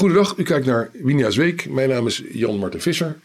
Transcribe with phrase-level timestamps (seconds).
[0.00, 1.68] Goedendag, u kijkt naar Winia's Week.
[1.68, 3.18] Mijn naam is Jan Marten Visser.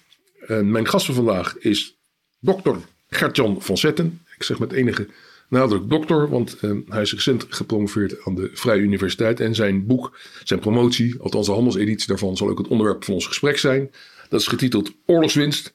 [0.47, 1.97] En mijn gast van vandaag is
[2.40, 2.76] dokter
[3.10, 4.21] Gert-Jan van Zetten.
[4.38, 5.08] Ik zeg met enige
[5.49, 9.40] nadruk dokter, want eh, hij is recent gepromoveerd aan de Vrije Universiteit.
[9.40, 13.28] En zijn boek, zijn promotie, althans de handelseditie daarvan, zal ook het onderwerp van ons
[13.28, 13.92] gesprek zijn.
[14.29, 15.73] Dat is getiteld Oorlogswinst,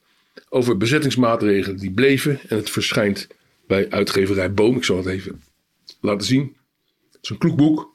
[0.49, 2.39] over bezettingsmaatregelen die bleven.
[2.47, 3.27] En het verschijnt
[3.67, 4.75] bij uitgeverij Boom.
[4.75, 5.41] Ik zal het even
[6.01, 6.55] laten zien.
[7.11, 7.90] Het is een kloek boek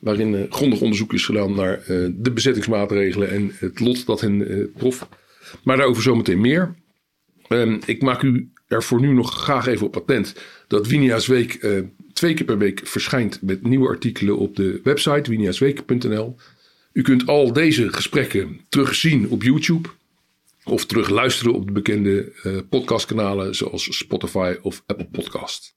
[0.00, 4.52] waarin uh, grondig onderzoek is gedaan naar uh, de bezettingsmaatregelen en het lot dat hen
[4.52, 5.08] uh, trof.
[5.64, 6.74] Maar daarover zometeen meer.
[7.48, 10.34] Um, ik maak u er voor nu nog graag even op patent
[10.68, 11.66] dat Winia's Week
[12.12, 16.36] twee keer per week verschijnt met nieuwe artikelen op de website winiasweek.nl.
[16.92, 19.88] U kunt al deze gesprekken terugzien op YouTube
[20.64, 22.32] of terug luisteren op de bekende
[22.68, 25.74] podcastkanalen zoals Spotify of Apple Podcast.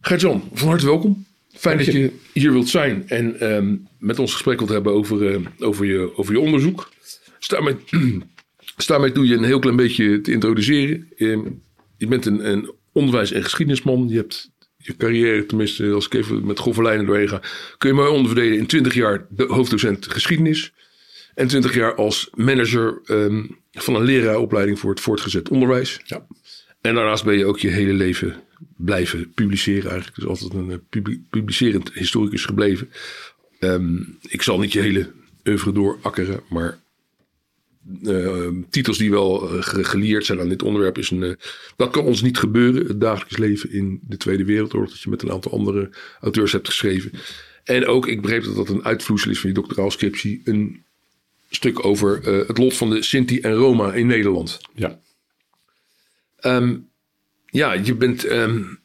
[0.00, 1.27] Gert-Jan, van harte welkom.
[1.58, 5.46] Fijn dat je hier wilt zijn en um, met ons gesprek wilt hebben over, uh,
[5.58, 6.90] over, je, over je onderzoek.
[7.38, 7.76] Sta mij,
[8.76, 11.08] sta mij toe je een heel klein beetje te introduceren.
[11.16, 11.62] Um,
[11.96, 14.08] je bent een, een onderwijs- en geschiedenisman.
[14.08, 17.42] Je hebt je carrière, tenminste als ik even met grove lijnen doorheen ga,
[17.78, 20.72] kun je mooi onderverdelen in 20 jaar de hoofddocent geschiedenis.
[21.34, 26.00] En 20 jaar als manager um, van een leraaropleiding voor het voortgezet onderwijs.
[26.04, 26.26] Ja.
[26.80, 28.42] En daarnaast ben je ook je hele leven
[28.76, 30.14] blijven publiceren eigenlijk.
[30.14, 30.82] Dus altijd een
[31.30, 32.90] publicerend historicus gebleven.
[33.60, 35.12] Um, ik zal niet je hele
[35.44, 36.78] oeuvre doorakkeren, maar
[38.02, 41.22] uh, titels die wel uh, geleerd zijn aan dit onderwerp is een.
[41.22, 41.32] Uh,
[41.76, 45.22] dat kan ons niet gebeuren, het dagelijks leven in de Tweede Wereldoorlog, dat je met
[45.22, 45.90] een aantal andere
[46.20, 47.10] auteurs hebt geschreven.
[47.64, 50.84] En ook, ik begreep dat dat een uitvloeisel is van je doctoraalscriptie, een
[51.50, 54.60] stuk over het lot van de Sinti en Roma in Nederland.
[54.74, 55.00] Ja.
[56.40, 56.88] Um,
[57.46, 58.30] ja, je bent.
[58.30, 58.78] Um,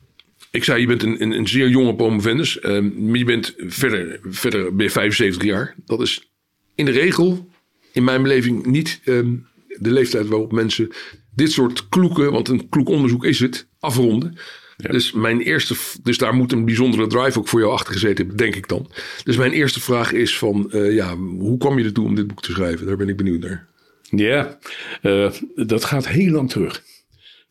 [0.52, 2.64] ik zei, je bent een, een, een zeer jonge promovendus.
[2.64, 5.76] Um, maar je bent verder, verder ben je 75 jaar.
[5.86, 6.32] Dat is
[6.76, 7.50] in de regel,
[7.92, 10.92] in mijn beleving, niet de leeftijd waarop mensen
[11.36, 14.38] dit soort kloeken, want een kloek onderzoek is het, afronden.
[14.78, 14.92] Ja.
[14.92, 18.38] Dus, mijn eerste, dus daar moet een bijzondere drive ook voor jou achter gezeten hebben,
[18.38, 18.92] denk ik dan.
[19.24, 22.42] Dus mijn eerste vraag is van, uh, ja, hoe kwam je ertoe om dit boek
[22.42, 22.86] te schrijven?
[22.86, 23.68] Daar ben ik benieuwd naar.
[24.10, 24.58] Ja,
[25.02, 26.84] uh, dat gaat heel lang terug.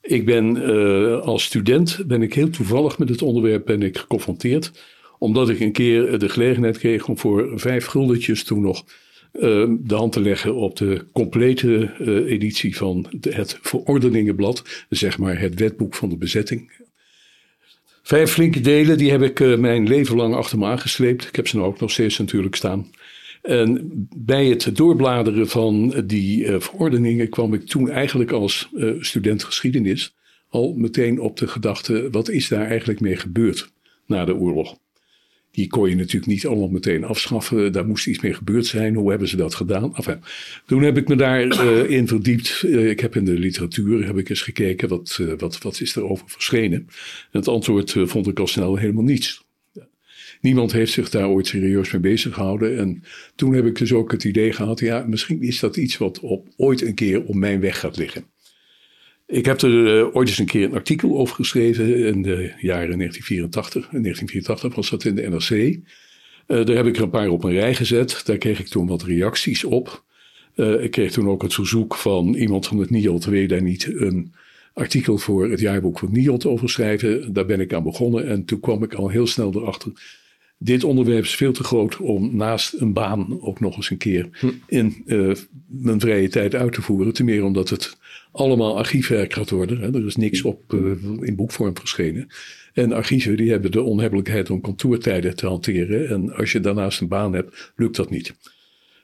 [0.02, 4.72] Ik ben uh, als student ben ik heel toevallig met het onderwerp ben ik geconfronteerd.
[5.18, 8.84] Omdat ik een keer de gelegenheid kreeg om voor vijf guldetjes toen nog
[9.32, 14.84] uh, de hand te leggen op de complete uh, editie van het Verordeningenblad.
[14.88, 16.72] Zeg maar het wetboek van de bezetting.
[18.02, 21.28] Vijf flinke delen, die heb ik mijn leven lang achter me aangesleept.
[21.28, 22.90] Ik heb ze nou ook nog steeds natuurlijk staan.
[23.42, 29.44] En bij het doorbladeren van die uh, verordeningen kwam ik toen eigenlijk als uh, student
[29.44, 30.14] geschiedenis
[30.48, 33.72] al meteen op de gedachte: wat is daar eigenlijk mee gebeurd
[34.06, 34.76] na de oorlog?
[35.50, 37.72] Die kon je natuurlijk niet allemaal meteen afschaffen.
[37.72, 38.94] Daar moest iets mee gebeurd zijn.
[38.94, 39.96] Hoe hebben ze dat gedaan?
[39.96, 40.20] Enfin,
[40.66, 42.62] toen heb ik me daarin uh, in verdiept.
[42.64, 46.24] Ik heb in de literatuur heb ik eens gekeken wat, wat, wat is er over
[46.28, 46.78] verschenen.
[46.78, 46.88] En
[47.30, 49.44] het antwoord vond ik al snel helemaal niets.
[50.42, 52.78] Niemand heeft zich daar ooit serieus mee bezig gehouden.
[52.78, 53.02] En
[53.34, 56.48] toen heb ik dus ook het idee gehad, ja, misschien is dat iets wat op,
[56.56, 58.24] ooit een keer op mijn weg gaat liggen.
[59.26, 62.98] Ik heb er uh, ooit eens een keer een artikel over geschreven in de jaren
[62.98, 63.82] 1984.
[63.92, 65.50] In 1984 was dat in de NRC.
[65.50, 65.80] Uh,
[66.46, 68.22] daar heb ik er een paar op een rij gezet.
[68.24, 70.04] Daar kreeg ik toen wat reacties op.
[70.56, 73.62] Uh, ik kreeg toen ook het verzoek van iemand van het NIOT, wil je daar
[73.62, 74.34] niet een
[74.72, 77.32] artikel voor het jaarboek van NIOT over schrijven?
[77.32, 79.92] Daar ben ik aan begonnen en toen kwam ik al heel snel erachter
[80.64, 84.28] dit onderwerp is veel te groot om naast een baan ook nog eens een keer
[84.32, 84.50] hm.
[84.66, 85.34] in uh,
[85.66, 87.12] mijn vrije tijd uit te voeren.
[87.12, 87.96] Ten meer omdat het
[88.32, 89.80] allemaal archiefwerk gaat worden.
[89.80, 89.94] Hè.
[89.94, 92.28] Er is niks op uh, in boekvorm verschenen.
[92.72, 96.08] En archieven die hebben de onhebbelijkheid om kantoortijden te hanteren.
[96.08, 98.34] En als je daarnaast een baan hebt, lukt dat niet.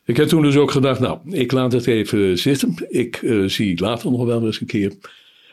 [0.05, 2.75] Ik heb toen dus ook gedacht, nou, ik laat het even zitten.
[2.89, 4.93] Ik uh, zie later nog wel eens een keer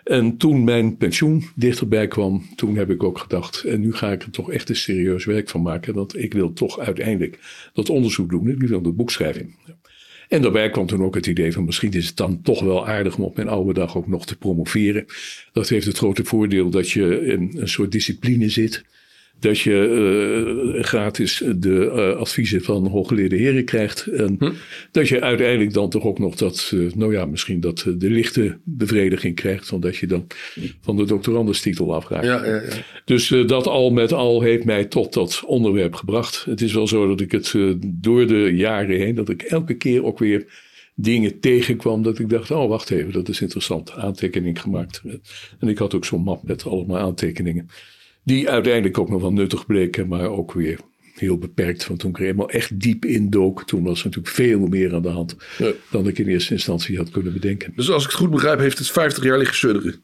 [0.06, 4.24] en toen mijn pensioen dichterbij kwam, toen heb ik ook gedacht, en nu ga ik
[4.24, 7.40] er toch echt een serieus werk van maken, want ik wil toch uiteindelijk
[7.74, 8.48] dat onderzoek doen.
[8.48, 9.56] Ik wil boekschrijving.
[10.30, 13.18] En daarbij kwam toen ook het idee van misschien is het dan toch wel aardig
[13.18, 15.06] om op mijn oude dag ook nog te promoveren.
[15.54, 18.84] Dat heeft het grote voordeel dat je in een soort discipline zit
[19.40, 24.06] dat je uh, gratis de uh, adviezen van hooggeleerde heren krijgt.
[24.06, 24.52] En hm?
[24.92, 28.58] dat je uiteindelijk dan toch ook nog dat, uh, nou ja, misschien dat de lichte
[28.64, 29.72] bevrediging krijgt.
[29.72, 30.28] Omdat je dan
[30.82, 32.26] van de doctorandenstitel afraakt.
[32.26, 32.62] Ja, ja, ja.
[33.06, 36.46] Dus dat al met al heeft mij tot dat onderwerp gebracht.
[36.46, 40.04] Het is wel zo dat ik het door de jaren heen, dat ik elke keer
[40.04, 40.64] ook weer
[40.96, 43.92] dingen tegenkwam dat ik dacht, oh wacht even, dat is interessant.
[43.92, 45.02] Aantekening gemaakt.
[45.60, 47.70] En ik had ook zo'n map met allemaal aantekeningen.
[48.26, 50.80] Die uiteindelijk ook nog wel nuttig bleken, maar ook weer
[51.16, 51.88] heel beperkt.
[51.88, 54.94] Want toen ik er helemaal echt diep in dook, toen was er natuurlijk veel meer
[54.94, 55.72] aan de hand Ja.
[55.92, 57.74] dan ik in eerste instantie had kunnen bedenken.
[57.76, 60.04] Dus als ik het goed begrijp, heeft het 50 jaar liggen sudderen.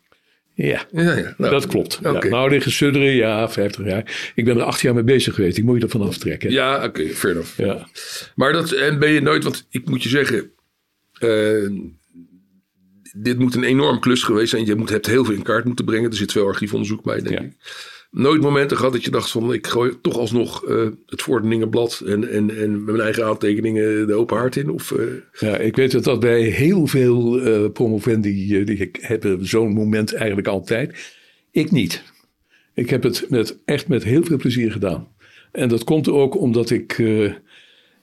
[0.53, 1.33] Ja, Ja, ja.
[1.38, 2.00] Nou, dat klopt.
[2.01, 4.31] Ja, nou, liggen sudderen, ja, 50 jaar.
[4.35, 5.56] Ik ben er acht jaar mee bezig geweest.
[5.56, 6.51] Die moet je ervan aftrekken.
[6.51, 7.57] Ja, oké, fair enough.
[7.57, 7.88] Ja.
[8.35, 10.51] Maar dat, en ben je nooit, want ik moet je zeggen,
[11.19, 11.69] eh,
[13.17, 14.65] dit moet een enorm klus geweest zijn.
[14.65, 16.09] Je moet, hebt heel veel in kaart moeten brengen.
[16.09, 17.45] Er zit veel archiefonderzoek bij, denk Ja.
[17.45, 17.53] ik.
[18.11, 22.29] Nooit momenten gehad dat je dacht van, ik gooi toch alsnog eh, het Voordeningenblad en,
[22.29, 24.69] en, en met mijn eigen aantekeningen de open haard in?
[24.69, 25.05] Of, eh,
[25.39, 30.13] Ja, ik weet dat dat bij heel veel eh, promovendi die ik heb zo'n moment
[30.13, 31.13] eigenlijk altijd.
[31.51, 32.03] Ik niet.
[32.73, 35.07] Ik heb het met, echt met heel veel plezier gedaan.
[35.51, 37.03] En dat komt ook omdat ik.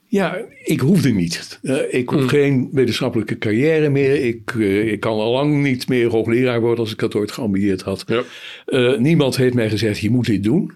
[0.09, 1.59] Ja, ik hoefde niet.
[1.61, 4.25] Eh, ik hoef geen wetenschappelijke carrière meer.
[4.25, 7.81] Ik, eh, ik kan al lang niet meer hoogleraar worden als ik dat ooit geambieerd
[7.81, 8.03] had.
[8.07, 8.23] ja.
[8.65, 10.71] Eh, niemand heeft mij gezegd, je moet dit doen.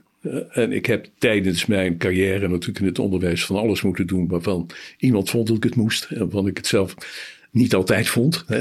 [0.49, 4.69] En ik heb tijdens mijn carrière natuurlijk in het onderwijs van alles moeten doen waarvan
[4.97, 6.07] iemand vond dat ik het moest.
[6.09, 6.95] En waarvan ik het zelf
[7.53, 8.43] niet altijd vond.
[8.47, 8.59] Hè.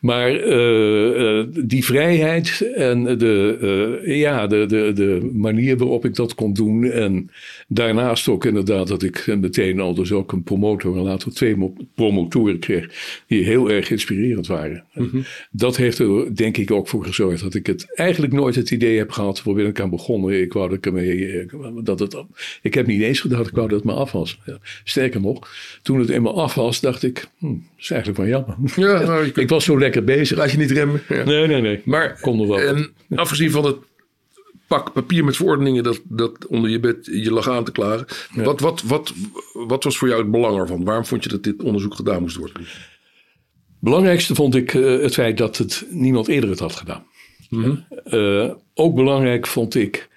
[0.00, 3.58] Maar eh, die vrijheid en de,
[4.04, 6.84] eh, ja, de, de, de manier waarop ik dat kon doen.
[6.84, 7.30] En
[7.68, 11.74] daarnaast ook inderdaad dat ik meteen al dus ook een promotor en later twee mo-
[11.94, 12.88] promotoren kreeg.
[13.26, 14.84] Die heel erg inspirerend waren.
[15.50, 18.98] Dat heeft er denk ik ook voor gezorgd dat ik het eigenlijk nooit het idee
[18.98, 19.42] heb gehad.
[19.42, 20.40] Waar ben ik aan begonnen?
[20.40, 21.46] Ik wou dat ik ermee.
[21.82, 22.16] Dat het,
[22.62, 24.38] ik heb niet eens gedacht, ik wou dat het maar af was.
[24.46, 24.58] Ja.
[24.84, 25.48] Sterker nog,
[25.82, 28.56] toen het eenmaal af was, dacht ik, hm, dat is eigenlijk wel jammer.
[28.76, 30.36] Ja, nou, Ik was zo lekker bezig.
[30.38, 31.02] laat je niet remmen.
[31.08, 31.24] Ja.
[31.24, 31.80] Nee, nee, nee.
[31.84, 32.60] Maar Kon er wel.
[32.60, 32.84] ehm,
[33.14, 33.76] afgezien van het
[34.66, 38.06] pak papier met verordeningen dat, dat onder je bed je lag aan te klagen.
[38.34, 39.12] Wat, wat, wat,
[39.52, 40.84] wat was voor jou het belang ervan?
[40.84, 42.62] Waarom vond je dat dit onderzoek gedaan moest worden?
[43.80, 47.04] Belangrijkste vond ik eh, het feit dat het niemand eerder het had gedaan.
[48.04, 50.08] Eh, ook belangrijk vond ik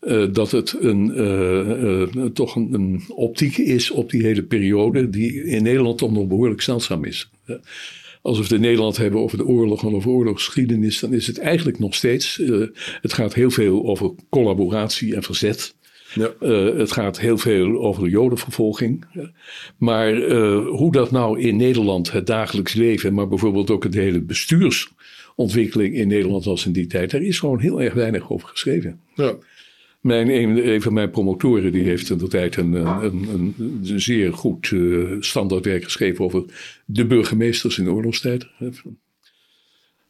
[0.00, 5.10] eh, dat het een, eh, eh, toch een, een optiek is op die hele periode,
[5.10, 7.30] die in Nederland toch nog behoorlijk zeldzaam is.
[8.22, 11.38] Als we het in Nederland hebben over de oorlog en over oorlogsgeschiedenis, dan is het
[11.38, 12.42] eigenlijk nog steeds.
[13.00, 15.74] het gaat heel veel over collaboratie en verzet.
[16.14, 16.46] Ja.
[16.76, 19.04] Het gaat heel veel over de jodenvervolging.
[19.76, 20.30] Maar
[20.64, 26.08] hoe dat nou in Nederland het dagelijks leven, maar bijvoorbeeld ook de hele bestuursontwikkeling in
[26.08, 29.00] Nederland was in die tijd, daar is gewoon heel erg weinig over geschreven.
[29.14, 29.34] Ja.
[30.08, 34.00] Mijn, een, een van mijn promotoren die heeft in de tijd een, een, een, een
[34.00, 34.80] zeer goed eh,
[35.20, 36.44] standaardwerk geschreven over
[36.84, 38.46] de burgemeesters in de oorlogstijd.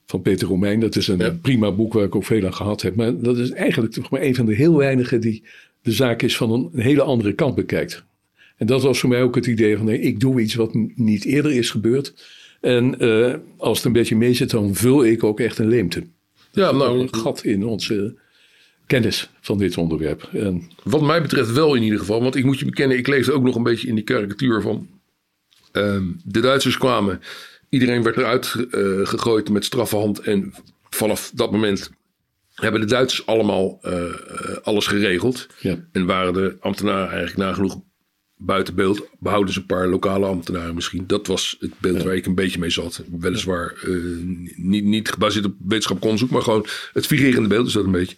[0.06, 0.80] van- Peter Romein.
[0.80, 1.38] Dat is een Ja.
[1.42, 2.96] prima boek waar ik ook veel aan gehad heb.
[2.96, 5.42] Maar dat is eigenlijk toch maar een van de heel weinigen die
[5.82, 8.04] de zaak is van een, hele andere kant bekijkt.
[8.56, 11.24] En dat was voor mij ook het idee van nee, ik doe iets wat niet
[11.24, 12.26] eerder is gebeurd.
[12.60, 16.02] En eh, als het een beetje mee zit, dan vul ik ook echt een leemte.
[16.52, 18.14] Ja, nou, een gat in onze
[18.88, 20.28] kennis van dit onderwerp.
[20.32, 22.22] En Wat mij betreft wel in ieder geval.
[22.22, 24.88] Want ik moet je bekennen, ik leefde ook nog een beetje in die karikatuur van.
[25.72, 27.20] ehm, de Duitsers kwamen.
[27.68, 30.18] Iedereen werd eruit eh, gegooid met straffe hand.
[30.20, 30.52] En
[30.90, 31.90] vanaf dat moment
[32.54, 35.46] hebben de Duitsers allemaal eh, eh, alles geregeld.
[35.60, 35.76] Ja.
[35.92, 37.80] En waren de ambtenaren eigenlijk nagenoeg
[38.38, 39.08] buiten beeld.
[39.18, 41.04] Behouden ze een paar lokale ambtenaren misschien.
[41.06, 43.02] Dat was het beeld waar ik een beetje mee zat.
[43.18, 43.94] Weliswaar eh,
[44.56, 46.30] niet, niet gebaseerd op wetenschappelijk onderzoek.
[46.30, 48.16] Maar gewoon het figurerende beeld is dat een beetje.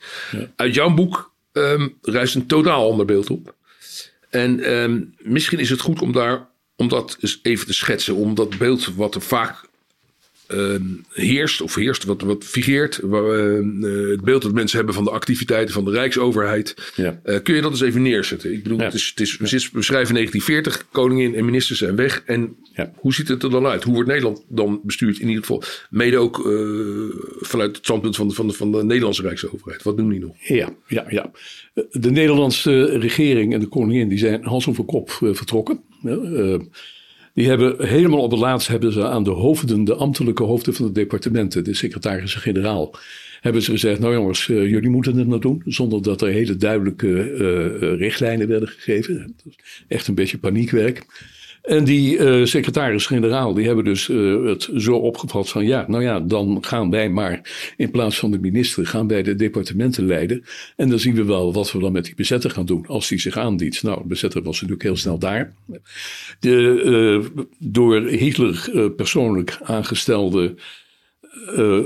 [0.56, 3.54] Uit jouw boek ehm rijst een totaal ander beeld op.
[4.30, 8.14] En ehm, misschien is het goed om, daar, om dat eens even te schetsen.
[8.14, 9.68] Om dat beeld wat er vaak
[10.50, 13.00] ehm, heerst, of heerst, wat, wat figureert.
[13.02, 16.92] waar, ehm, eh, het beeld dat mensen hebben van de activiteiten van de Rijksoverheid.
[16.96, 17.20] Ja.
[17.22, 18.52] Eh, kun je dat eens even neerzetten?
[18.52, 18.84] Ik bedoel, Ja.
[18.84, 22.22] het is, het is, we schrijven 1940, koningin en ministers zijn weg.
[22.26, 22.92] En Ja.
[22.96, 23.84] hoe ziet het er dan uit?
[23.84, 25.18] Hoe wordt Nederland dan bestuurd?
[25.18, 26.52] In ieder geval, mede ook eh,
[27.40, 29.82] vanuit het standpunt van de, van, de, van de Nederlandse Rijksoverheid.
[29.82, 30.34] Wat doen die nog?
[30.38, 31.30] Ja, ja, ja.
[31.90, 35.80] De Nederlandse regering en de koningin die zijn hals over kop vertrokken.
[37.34, 40.86] Die hebben helemaal op het laatst hebben ze aan de hoofden, de ambtelijke hoofden van
[40.86, 42.94] de departementen, de secretarissen-generaal,
[43.40, 45.62] hebben ze gezegd: Nou jongens, eh, jullie moeten het nou doen.
[45.64, 49.36] Zonder dat er hele duidelijke eh, eh, richtlijnen werden gegeven.
[49.88, 51.06] Echt een beetje paniekwerk.
[51.62, 56.20] En die eh, secretaris-generaal, die hebben dus eh, het zo opgevat van ja, nou ja,
[56.20, 57.40] dan gaan wij maar
[57.76, 60.44] in plaats van de minister, gaan wij de departementen leiden.
[60.76, 63.20] En dan zien we wel wat we dan met die bezetter gaan doen als die
[63.20, 63.82] zich aandient.
[63.82, 65.54] Nou, de bezetter was natuurlijk heel snel daar.
[66.40, 70.54] De eh, door Hitler persoonlijk aangestelde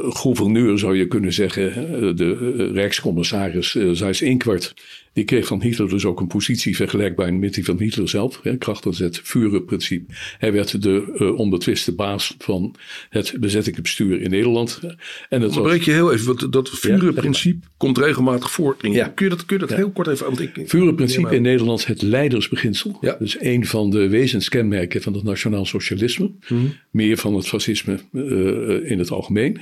[0.08, 1.72] gouverneur, zou je kunnen zeggen,
[2.16, 4.74] de rijkscommissaris uh, Zeiss Inkwart,
[5.14, 8.40] Die kreeg van Hitler dus ook een positie vergelijkbaar met die van Hitler zelf.
[8.42, 10.14] Hè, krachtens het Führerprincipe.
[10.38, 12.74] Hij werd de uh, onbetwiste baas van
[13.08, 14.80] het bezettingsbestuur in Nederland.
[15.28, 18.76] En breek je heel even, want dat Führerprincipe ja, komt regelmatig voor.
[18.80, 19.08] Ja.
[19.08, 19.76] Kun je dat, kun je dat ja.
[19.76, 20.26] heel kort even...
[20.26, 22.98] Want ik, Führerprincipe in Nederland het leidersbeginsel.
[23.00, 23.16] Ja.
[23.18, 26.26] Dus een van de wezenskenmerken van het nationaal socialisme.
[26.26, 26.72] Mm -hmm.
[26.90, 29.60] Meer van het fascisme uh, in het algemeen.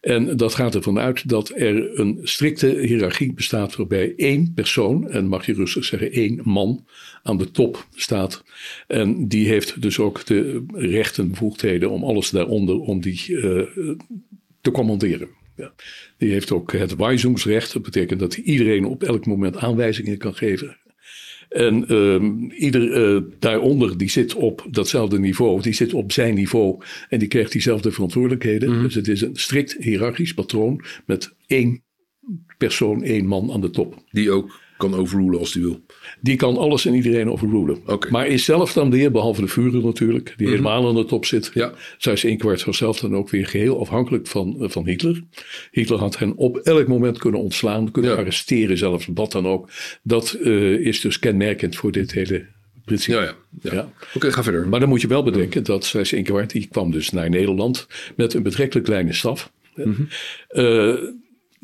[0.00, 5.26] En dat gaat ervan uit dat er een strikte hiërarchie bestaat waarbij één persoon, en
[5.26, 6.86] mag je rustig zeggen één man,
[7.22, 8.44] aan de top staat.
[8.86, 13.62] En die heeft dus ook de rechten, bevoegdheden om alles daaronder, om die uh,
[14.60, 15.28] te commanderen.
[15.56, 15.74] Ja.
[16.18, 17.72] Die heeft ook het wijzingsrecht.
[17.72, 20.76] Dat betekent dat hij iedereen op elk moment aanwijzingen kan geven.
[21.48, 26.82] En uh, ieder uh, daaronder die zit op datzelfde niveau, die zit op zijn niveau
[27.08, 28.68] en die krijgt diezelfde verantwoordelijkheden.
[28.68, 28.82] Mm -hmm.
[28.82, 31.82] Dus het is een strikt hiërarchisch patroon met één
[32.58, 34.02] persoon, één man aan de top.
[34.10, 35.80] Die ook kan overrulen als hij wil.
[36.20, 37.78] Die kan alles en iedereen overrulen.
[37.86, 38.10] Okay.
[38.10, 40.64] Maar is zelf dan weer, behalve de vuren natuurlijk, die mm -hmm.
[40.64, 41.50] helemaal aan de top zit.
[41.54, 41.72] Ja.
[41.98, 45.22] Zij is een kwart zelf dan ook weer geheel afhankelijk van, uh, van Hitler.
[45.70, 48.16] Hitler had hen op elk moment kunnen ontslaan, kunnen ja.
[48.16, 49.68] arresteren zelfs, wat dan ook.
[50.02, 52.46] Dat uh, is dus kenmerkend voor dit hele
[52.84, 53.18] principe.
[53.18, 53.34] Ja, ja.
[53.60, 53.74] ja.
[53.74, 53.80] ja.
[53.80, 54.68] Oké, okay, ga verder.
[54.68, 58.34] Maar dan moet je wel bedenken dat Sijs Inkwart, die kwam dus naar Nederland met
[58.34, 59.52] een betrekkelijk kleine staf.
[59.74, 60.08] Mm -hmm.
[60.50, 60.94] uh,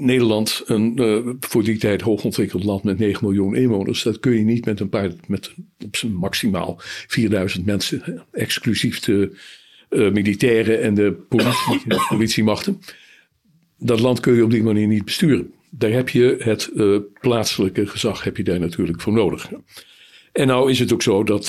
[0.00, 4.44] Nederland, een uh, voor die tijd hoogontwikkeld land met 9 miljoen inwoners, dat kun je
[4.44, 5.54] niet met een paar, met
[5.84, 9.36] op zijn maximaal 4000 mensen, exclusief de
[9.90, 12.80] uh, militairen en de politie, de politiemachten.
[13.78, 15.52] Dat land kun je op die manier niet besturen.
[15.70, 19.50] Daar heb je het uh, plaatselijke gezag heb je daar natuurlijk voor nodig.
[20.32, 21.46] En nou is het ook zo dat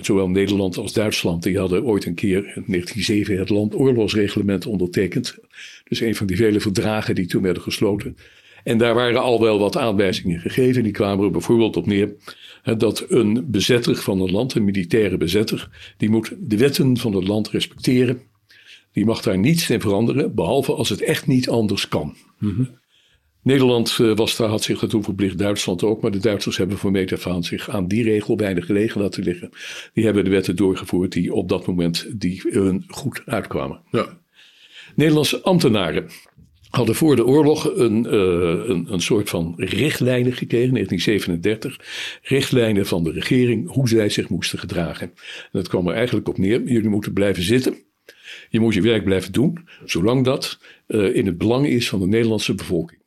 [0.00, 5.38] zowel Nederland als Duitsland, die hadden ooit een keer in 1907 het landoorlogsreglement ondertekend.
[5.88, 8.16] Dus een van die vele verdragen die toen werden gesloten.
[8.64, 10.82] En daar waren al wel wat aanwijzingen gegeven.
[10.82, 12.14] Die kwamen er bijvoorbeeld op neer
[12.76, 17.28] dat een bezetter van een land, een militaire bezetter, die moet de wetten van het
[17.28, 18.20] land respecteren.
[18.92, 22.16] Die mag daar niets in veranderen, behalve als het echt niet anders kan.
[22.38, 22.68] Mm -hmm.
[23.42, 26.00] Nederland uh, was daar, had zich daartoe verplicht, Duitsland ook.
[26.00, 29.22] Maar de Duitsers hebben voor meet af aan zich aan die regel weinig gelegen laten
[29.22, 29.50] liggen.
[29.92, 33.80] Die hebben de wetten doorgevoerd die op dat moment die hun goed uitkwamen.
[33.90, 34.18] Ja.
[34.98, 36.08] Nederlandse ambtenaren
[36.68, 38.12] hadden voor de oorlog een, uh,
[38.68, 41.80] een, een soort van richtlijnen gekregen, 1937.
[42.22, 45.06] Richtlijnen van de regering, hoe zij zich moesten gedragen.
[45.06, 46.62] En dat kwam er eigenlijk op neer.
[46.62, 47.76] Jullie moeten blijven zitten.
[48.50, 52.06] Je moet je werk blijven doen, zolang dat uh, in het belang is van de
[52.06, 53.00] Nederlandse bevolking.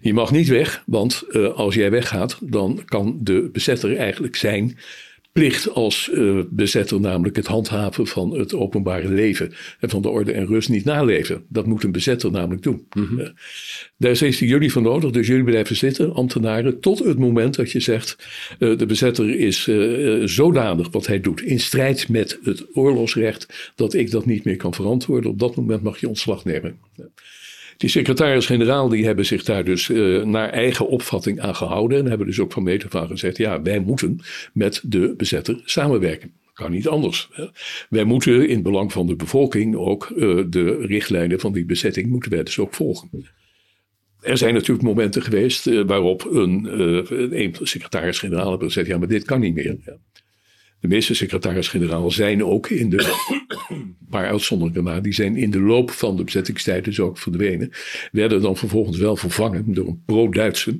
[0.00, 4.78] Je mag niet weg, want uh, als jij weggaat, dan kan de bezetter eigenlijk zijn
[5.34, 10.32] plicht als uh, bezetter, namelijk het handhaven van het openbare leven en van de orde
[10.32, 11.44] en rust niet naleven.
[11.48, 12.86] Dat moet een bezetter namelijk doen.
[12.92, 13.20] Mm -hmm.
[13.20, 13.28] uh,
[13.96, 17.80] daar is jullie van nodig, dus jullie blijven zitten, ambtenaren, tot het moment dat je
[17.80, 18.16] zegt,
[18.58, 19.68] uh, de bezetter is
[20.34, 24.74] zodanig wat hij doet in strijd met het oorlogsrecht, dat ik dat niet meer kan
[24.74, 25.30] verantwoorden.
[25.30, 26.78] Op dat moment mag je ontslag nemen.
[27.76, 31.98] Die secretaris-generaal die hebben zich daar dus uh, naar eigen opvatting aan gehouden.
[31.98, 34.20] En hebben dus ook van meter van gezegd: ja, wij moeten
[34.52, 36.32] met de bezetter samenwerken.
[36.52, 37.28] Kan niet anders.
[37.88, 42.08] Wij moeten in het belang van de bevolking ook uh, de richtlijnen van die bezetting
[42.08, 43.32] moeten wij dus ook volgen.
[44.20, 46.80] Er zijn natuurlijk momenten geweest uh, waarop een,
[47.38, 49.76] een secretaris-generaal heeft gezegd: ja, maar dit kan niet meer.
[49.84, 49.96] Ja.
[50.84, 53.14] De meeste secretaris-generaal zijn ook in de,
[53.68, 57.70] een paar uitzonderingen maar, die zijn in de loop van de bezettingstijd dus ook verdwenen.
[58.12, 60.78] Werden dan vervolgens wel vervangen door een pro-Duitse,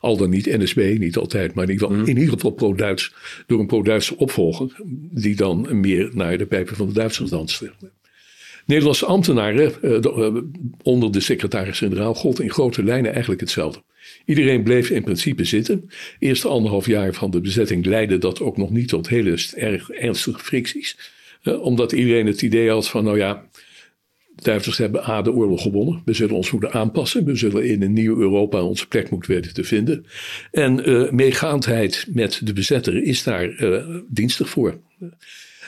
[0.00, 2.08] al dan niet NSB, niet altijd, maar in ieder geval, mm.
[2.08, 3.14] in ieder geval pro-Duits,
[3.46, 4.76] door een pro-Duitse opvolger,
[5.10, 7.72] die dan meer naar de pijpen van de Duitsers danste.
[8.66, 10.42] Nederlandse ambtenaren de, uh,
[10.82, 13.82] onder de secretaris-generaal gold in grote lijnen eigenlijk hetzelfde.
[14.24, 15.90] Iedereen bleef in principe zitten.
[16.18, 20.38] Eerste anderhalf jaar van de bezetting leidde dat ook nog niet tot hele erg ernstige
[20.38, 21.12] fricties.
[21.42, 23.48] Uh, omdat iedereen het idee had van, nou ja,
[24.34, 26.02] Duitsers hebben A de oorlog gewonnen.
[26.04, 27.24] We zullen ons moeten aanpassen.
[27.24, 30.06] We zullen in een nieuw Europa onze plek moeten weten te vinden.
[30.50, 34.80] En uh, meegaandheid met de bezetter is daar uh, dienstig voor.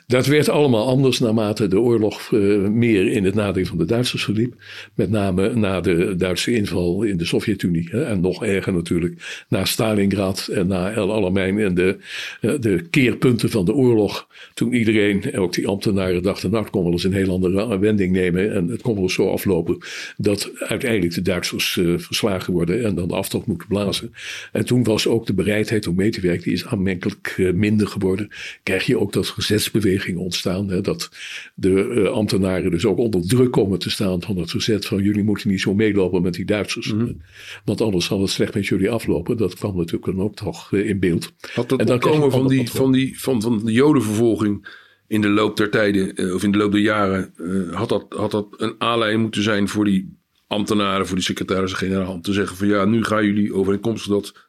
[0.06, 4.24] Dat werd allemaal anders naarmate de oorlog uh, meer in het nadeel van de Duitsers
[4.24, 4.54] verliep.
[4.94, 7.90] Met name na de Duitse inval in de Sovjet-Unie.
[7.90, 11.96] En nog erger natuurlijk na Stalingrad en na El Alamein en de,
[12.40, 14.28] uh, de keerpunten van de oorlog.
[14.54, 18.12] Toen iedereen, ook die ambtenaren, dachten: nou, het kon wel eens een heel andere wending
[18.12, 18.52] nemen.
[18.52, 19.78] En het kon wel eens zo aflopen
[20.16, 24.12] dat uiteindelijk de Duitsers uh, verslagen worden en dan de aftocht moeten blazen.
[24.52, 28.28] En toen was ook de bereidheid om mee te werken, die is aanmerkelijk minder geworden.
[28.62, 30.68] Krijg je ook dat gezetsbeweging ontstaan.
[30.68, 31.10] Hè, dat
[31.54, 35.24] de uh, ambtenaren dus ook onder druk komen te staan van het verzet van jullie
[35.24, 36.92] moeten niet zo meelopen met die Duitsers.
[36.92, 37.22] Mm -hmm.
[37.64, 39.36] Want anders zal het slecht met jullie aflopen.
[39.36, 41.32] Dat kwam natuurlijk dan ook toch uh, in beeld.
[41.54, 45.28] Had dat en dan komen van die, van, die, van, van de jodenvervolging in de
[45.28, 47.32] loop der tijden, uh, of in de loop der jaren,
[47.70, 52.22] had, dat, had dat een aanleiding moeten zijn voor die ambtenaren, voor die secretaris-generaal, om
[52.22, 54.45] te zeggen van ja, nu gaan jullie overeenkomstig dat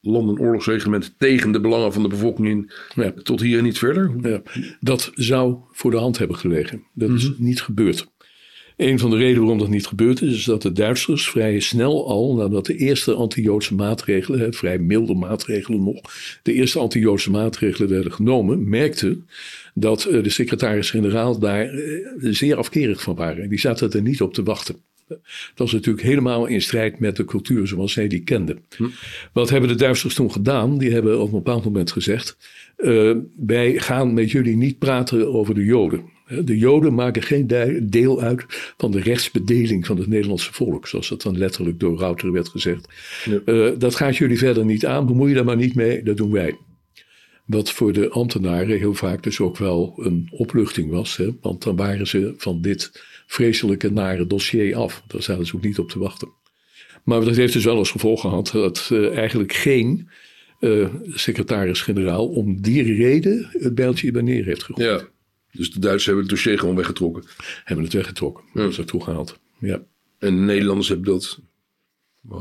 [0.00, 2.70] Londen oorlogsreglement tegen de belangen van de bevolking in.
[2.94, 3.12] Ja.
[3.22, 4.14] Tot hier en niet verder.
[4.22, 4.42] Ja.
[4.80, 6.82] Dat zou voor de hand hebben gelegen.
[6.94, 7.30] Dat mm -hmm.
[7.30, 8.08] is niet gebeurd.
[8.76, 12.08] Een van de redenen waarom dat niet gebeurd is, is dat de Duitsers vrij snel
[12.08, 16.00] al, nadat de eerste anti-Joodse maatregelen, vrij milde maatregelen nog,
[16.42, 19.28] de eerste anti-Joodse maatregelen werden genomen, merkten
[19.74, 21.70] dat de secretaris-generaal daar
[22.18, 23.48] zeer afkerig van waren.
[23.48, 24.76] Die zaten er niet op te wachten.
[25.54, 28.58] Dat was natuurlijk helemaal in strijd met de cultuur zoals zij die kenden.
[28.76, 28.84] Hm.
[29.32, 30.78] Wat hebben de Duitsers toen gedaan?
[30.78, 32.36] Die hebben op een bepaald moment gezegd:
[32.78, 36.18] uh, wij gaan met jullie niet praten over de Joden.
[36.44, 37.46] De Joden maken geen
[37.82, 38.44] deel uit
[38.76, 42.88] van de rechtsbedeling van het Nederlandse volk, zoals dat dan letterlijk door Router werd gezegd.
[43.24, 43.40] Ja.
[43.44, 46.32] Uh, dat gaat jullie verder niet aan, bemoei je daar maar niet mee, dat doen
[46.32, 46.56] wij.
[47.50, 51.30] Wat voor de ambtenaren heel vaak dus ook wel een opluchting was, hè?
[51.40, 55.02] want dan waren ze van dit vreselijke nare dossier af.
[55.06, 56.28] Daar zaten ze ook niet op te wachten.
[57.04, 60.08] Maar dat heeft dus wel als gevolg gehad dat uh, eigenlijk geen
[60.60, 64.88] uh, secretaris-generaal om die reden het bijltje bij neer heeft gegooid.
[65.00, 65.08] Ja,
[65.52, 67.24] dus de Duitsers hebben het dossier gewoon weggetrokken.
[67.64, 68.60] Hebben het weggetrokken, ja.
[68.60, 69.38] dat is er toegehaald.
[69.58, 69.82] Ja.
[70.18, 71.40] En de Nederlanders hebben dat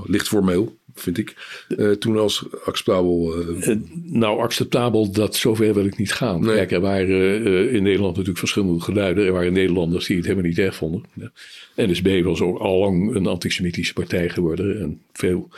[0.06, 1.36] licht formeel, vind ik,
[1.70, 3.40] uh, toen als acceptabel.
[3.40, 3.78] Uh...
[4.04, 6.42] nou, acceptabel, dat zover wil ik niet gaan.
[6.42, 6.56] Nee.
[6.56, 9.26] Kijk, er waren uh, in Nederland natuurlijk verschillende geluiden.
[9.26, 11.04] Er waren Nederlanders die het helemaal niet erg vonden.
[11.14, 11.32] Ja.
[11.76, 14.82] NSB was ook al lang een antisemitische partij geworden.
[14.82, 15.50] En veel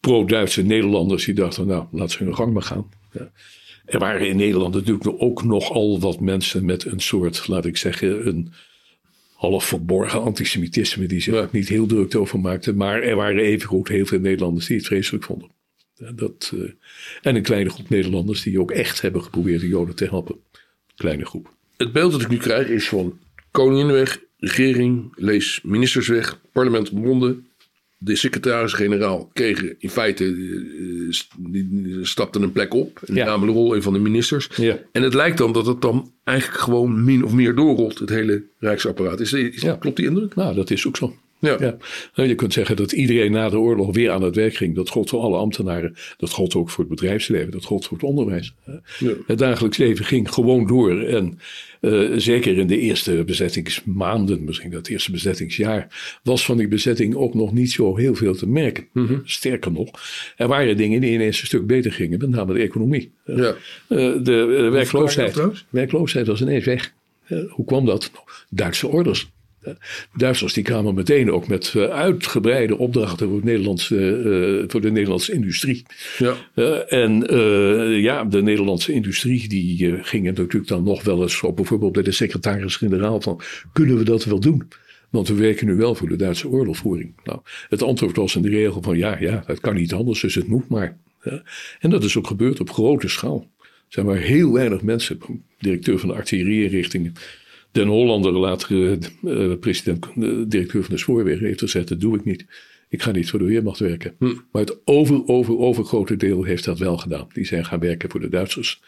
[0.00, 2.90] pro-Duitse Nederlanders die dachten, nou, laat ze hun gang maar gaan.
[3.12, 3.30] Ja.
[3.84, 8.26] Er waren in Nederland natuurlijk ook nogal wat mensen met een soort, laat ik zeggen,
[8.26, 8.52] een
[9.36, 11.48] half verborgen antisemitisme die zich ja.
[11.52, 12.72] niet heel druk over maakte.
[12.74, 15.50] Maar er waren evengoed heel veel Nederlanders die het vreselijk vonden.
[16.14, 16.70] Dat, uh,
[17.22, 20.36] en een kleine groep Nederlanders die ook echt hebben geprobeerd de Joden te helpen.
[20.96, 21.54] Kleine groep.
[21.76, 23.18] Het beeld dat ik nu krijg is van
[23.50, 27.45] koningin weg, regering, lees ministers weg, parlement ontbonden.
[27.98, 33.00] De secretaris-generaal kregen in feite, uh, die stapten een plek op.
[33.06, 33.24] En ja.
[33.24, 34.48] namen de rol een van de ministers.
[34.56, 34.78] Ja.
[34.92, 38.42] En het lijkt dan dat het dan eigenlijk gewoon min of meer doorrolt, het hele
[38.58, 39.20] Rijksapparaat.
[39.20, 39.76] Is, is, ja.
[39.76, 40.34] Klopt die indruk?
[40.34, 41.16] Nou, dat is ook zo.
[41.38, 41.56] Ja.
[41.60, 41.76] ja.
[42.14, 44.74] Nou, je kunt zeggen dat iedereen na de oorlog weer aan het werk ging.
[44.74, 45.96] Dat gold voor alle ambtenaren.
[46.16, 47.50] Dat gold ook voor het bedrijfsleven.
[47.50, 48.54] Dat gold voor het onderwijs.
[48.98, 49.12] Ja.
[49.26, 51.00] Het dagelijks leven ging gewoon door.
[51.00, 51.38] En
[51.80, 55.86] uh, zeker in de eerste bezettingsmaanden, misschien dat eerste bezettingsjaar,
[56.22, 58.86] was van die bezetting ook nog niet zo heel veel te merken.
[58.92, 59.20] Mm -hmm.
[59.24, 59.90] Sterker nog,
[60.36, 63.12] er waren dingen die ineens een stuk beter gingen, met name de economie.
[63.24, 63.34] Ja.
[63.34, 63.54] Uh,
[64.22, 66.92] de uh, werkloosheid, werkloosheid was ineens weg.
[67.48, 68.10] hoe kwam dat?
[68.50, 69.30] Duitse orders.
[69.74, 74.80] De Duitsers die kwamen meteen ook met uh, uitgebreide opdrachten voor, het Nederlandse, uh, voor
[74.80, 75.82] de Nederlandse industrie.
[76.18, 76.34] Ja.
[76.88, 77.26] En
[78.00, 82.12] ja, de Nederlandse industrie die gingen natuurlijk dan nog wel eens op bijvoorbeeld bij de
[82.12, 83.40] secretaris-generaal van
[83.72, 84.68] kunnen we dat wel doen?
[85.10, 87.14] Want we werken nu wel voor de Duitse oorlogvoering.
[87.24, 90.34] Nou, het antwoord was in de regel van ja, ja, het kan niet anders, dus
[90.34, 90.96] het moet maar.
[91.22, 91.42] Ja.
[91.80, 93.50] En dat is ook gebeurd op grote schaal.
[93.60, 95.18] Er zijn maar heel weinig mensen,
[95.58, 97.12] directeur van de artillerieinrichtingen.
[97.76, 102.24] Den Hollander, later uh, president, uh, directeur van de spoorwegen, heeft gezegd: dat doe ik
[102.24, 102.46] niet.
[102.88, 104.14] Ik ga niet voor de Weermacht werken.
[104.18, 104.34] Hm.
[104.52, 107.26] Maar het over, over, overgrote deel heeft dat wel gedaan.
[107.32, 108.82] Die zijn gaan werken voor de Duitsers.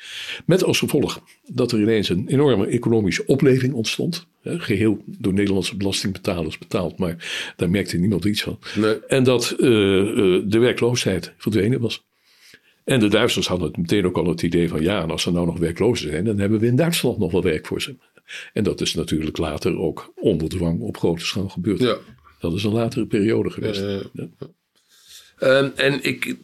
[0.46, 4.26] Met als gevolg dat er ineens een enorme economische opleving ontstond.
[4.42, 8.58] Hè, geheel door Nederlandse belastingbetalers betaald, maar daar merkte niemand iets van.
[8.76, 8.98] Nee.
[9.06, 9.58] En dat uh,
[10.44, 12.06] de werkloosheid verdwenen was.
[12.88, 15.46] En de Duitsers hadden meteen ook al het idee van ja, en als ze nou
[15.46, 17.96] nog werklozen zijn, dan hebben we in Duitsland nog wel werk voor ze.
[18.52, 21.80] En dat is natuurlijk later ook onder dwang op grote schaal gebeurd.
[21.80, 21.96] Ja.
[22.40, 23.80] Dat is een latere periode geweest.
[23.80, 25.58] Uh, ja.
[25.58, 26.36] um, en ik,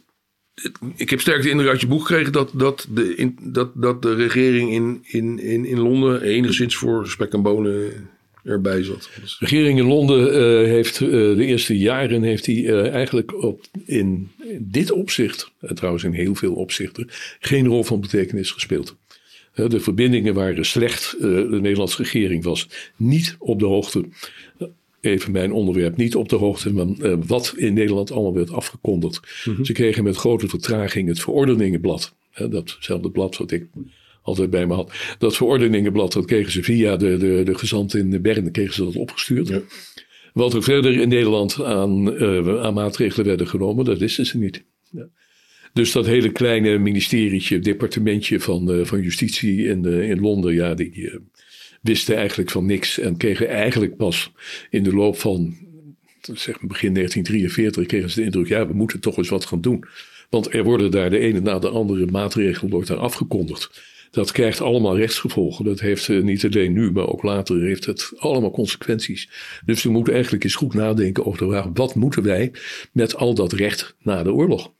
[0.95, 4.01] ik heb sterk de indruk uit je boek gekregen dat, dat, de, in, dat, dat
[4.01, 8.09] de regering in, in, in, in Londen enigszins voor spek en bonen
[8.43, 9.09] erbij zat.
[9.15, 13.65] De regering in Londen uh, heeft uh, de eerste jaren heeft hij uh, eigenlijk op,
[13.85, 18.95] in, dit opzicht, en trouwens in heel veel opzichten, geen rol van betekenis gespeeld.
[19.55, 21.15] De verbindingen waren slecht.
[21.19, 24.05] De Nederlandse regering was niet op de hoogte.
[25.01, 29.43] Even mijn onderwerp, niet op de hoogte van wat in Nederland allemaal werd afgekondigd.
[29.45, 29.63] Mhm.
[29.63, 32.15] Ze kregen met grote vertraging het verordeningenblad.
[32.49, 33.67] Datzelfde blad wat ik
[34.21, 34.91] altijd bij me had.
[35.17, 38.95] Dat verordeningenblad, dat kregen ze via de, de, de gezant in Bern, kregen ze dat
[38.95, 39.47] opgestuurd.
[39.47, 39.61] Ja.
[40.33, 44.63] Wat er verder in Nederland aan, uh, aan maatregelen werden genomen, dat wisten ze niet.
[44.91, 45.07] Ja.
[45.75, 51.19] Dus dat hele kleine ministerietje, departementje van, van justitie in, in Londen, ja, die
[51.81, 54.31] wisten eigenlijk van niks en kregen eigenlijk pas
[54.69, 55.57] in de loop van
[56.33, 59.61] zeg maar begin 1943 kregen ze de indruk, ja, we moeten toch eens wat gaan
[59.61, 59.85] doen.
[60.29, 63.81] Want er worden daar de ene na de andere maatregelen wordt daar afgekondigd.
[64.11, 65.65] Dat krijgt allemaal rechtsgevolgen.
[65.65, 69.29] Dat heeft niet alleen nu, maar ook later heeft het allemaal consequenties.
[69.65, 72.51] Dus we moeten eigenlijk eens goed nadenken over de vraag: wat moeten wij
[72.91, 74.73] met al dat recht na de oorlog?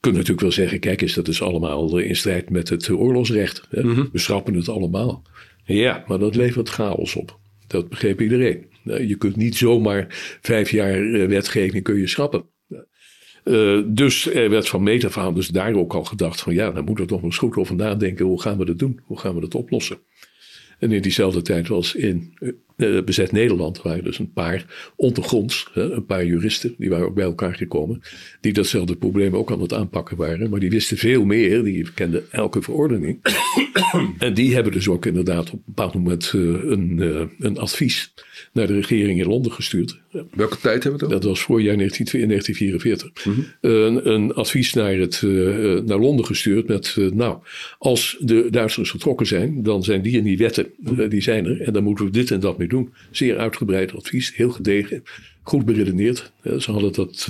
[0.00, 3.66] Je kunt natuurlijk wel zeggen: kijk eens, dat is allemaal in strijd met het oorlogsrecht.
[3.70, 3.82] Hè?
[3.82, 5.22] Mm We schrappen het allemaal.
[5.64, 7.38] Ja, maar dat levert chaos op.
[7.66, 8.66] Dat begreep iedereen.
[8.82, 10.06] Je kunt niet zomaar
[10.40, 12.44] vijf jaar eh, wetgeving kun je schrappen.
[13.44, 16.70] Uh, dus er werd van meet af aan dus daar ook al gedacht van ja,
[16.70, 18.26] dan moeten we toch eens goed over nadenken.
[18.26, 19.00] Hoe gaan we dat doen?
[19.04, 19.98] Hoe gaan we dat oplossen?
[20.78, 22.34] En in diezelfde tijd was in
[23.04, 27.24] bezet Nederland waren dus een paar ondergronds, hè, een paar juristen, die waren ook bij
[27.24, 28.02] elkaar gekomen,
[28.40, 30.50] die datzelfde probleem ook aan het aanpakken waren.
[30.50, 33.18] Maar die wisten veel meer, die kenden elke verordening.
[34.18, 38.14] en die hebben dus ook inderdaad op een bepaald moment uh, een, een advies
[38.52, 39.98] naar de regering in Londen gestuurd.
[40.34, 41.22] Welke tijd hebben we dat?
[41.22, 43.24] Dat was voorjaar 1944.
[43.24, 43.46] Mm -hmm.
[43.60, 45.22] een, een, advies naar, het,
[45.86, 47.38] naar Londen gestuurd met, nou,
[47.78, 50.66] als de Duitsers vertrokken zijn, dan zijn die en die wetten,
[50.98, 51.60] uh, die zijn er.
[51.60, 52.92] En dan moeten we dit en dat mee doen.
[53.10, 55.02] Zeer uitgebreid advies, heel gedegen,
[55.42, 56.32] goed beredeneerd.
[56.58, 57.28] ze hadden dat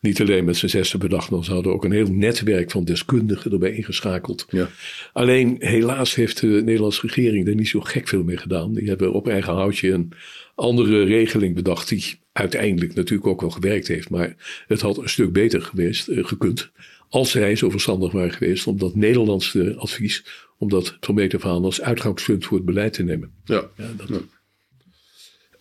[0.00, 3.52] niet alleen met z'n zessen bedacht, maar ze hadden ook een heel netwerk van deskundigen
[3.52, 4.46] erbij ingeschakeld.
[4.50, 4.68] Ja.
[5.12, 8.74] Alleen helaas heeft de Nederlandse regering er niet zo gek veel mee gedaan.
[8.74, 10.12] Die hebben op eigen houtje een
[10.54, 14.10] andere regeling bedacht die uiteindelijk natuurlijk ook wel gewerkt heeft.
[14.10, 16.70] Maar het had een stuk beter geweest, uh, gekund
[17.08, 20.24] als zij zo verstandig waren geweest om dat Nederlandse advies,
[20.58, 23.30] om dat van meet af aan als uitgangspunt voor het beleid te nemen.
[23.44, 24.20] Ja, ja dat, ja.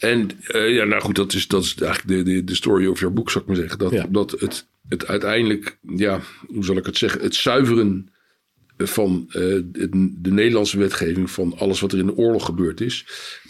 [0.05, 2.99] En uh, ja, nou goed, dat is, dat is eigenlijk de, de, de story of
[2.99, 3.79] your boek, zou ik maar zeggen.
[3.79, 4.05] Dat, ja.
[4.09, 8.09] dat het, het uiteindelijk, ja, hoe zal ik het zeggen, het zuiveren
[8.77, 13.05] van uh, de, de Nederlandse wetgeving van alles wat er in de oorlog gebeurd is.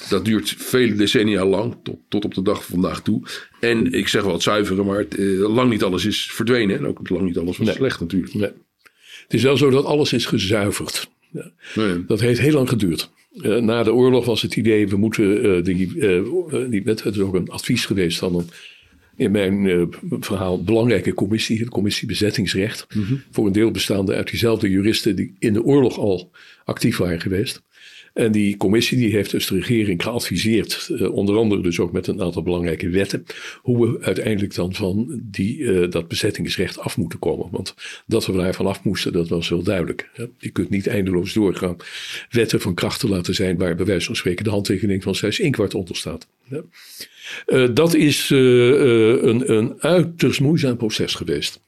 [0.10, 3.22] Dat duurt vele decennia lang, tot, tot op de dag van vandaag toe.
[3.60, 6.78] En ik zeg wel het zuiveren, maar het, uh, lang niet alles is verdwenen.
[6.78, 7.76] En ook lang niet alles was nee.
[7.76, 8.34] slecht natuurlijk.
[8.34, 8.52] Nee.
[9.24, 11.10] Het is wel zo dat alles is gezuiverd.
[11.32, 11.52] Ja.
[11.76, 12.06] Nee.
[12.06, 13.10] Dat heeft heel lang geduurd.
[13.36, 17.16] Uh, na de oorlog was het idee, we moeten uh, die, uh, die wet, het
[17.16, 18.50] is ook een advies geweest van een,
[19.16, 22.86] in mijn verhaal, belangrijke commissie, de commissie bezettingsrecht.
[22.96, 23.22] Mm -hmm.
[23.32, 26.32] Voor een deel bestaande uit diezelfde juristen die in de oorlog al
[26.66, 27.62] actief waren geweest.
[28.16, 32.08] En die commissie die heeft dus de regering geadviseerd, uh, onder andere dus ook met
[32.08, 33.26] een aantal belangrijke wetten,
[33.62, 37.48] hoe we uiteindelijk dan van die, uh, dat bezettingsrecht af moeten komen.
[37.52, 37.76] Want
[38.06, 40.10] dat we daarvan af moesten, dat was wel duidelijk.
[40.38, 41.76] Je kunt niet eindeloos doorgaan
[42.30, 45.40] wetten van kracht te laten zijn waar bij wijze van spreken de handtekening van Zijs
[45.40, 46.28] Inkwart onder staat.
[47.48, 51.64] Uh, dat is een, een uiterst moeizaam proces geweest.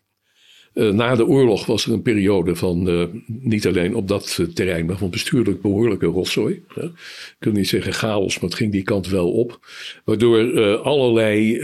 [0.78, 4.48] Uh, na de oorlog was er een periode van uh, niet alleen op dat uh,
[4.48, 6.64] terrein, maar van bestuurlijk behoorlijke rotzooi.
[6.76, 9.60] Ik kan niet zeggen chaos, maar het ging die kant wel op.
[10.06, 11.60] Waardoor allerlei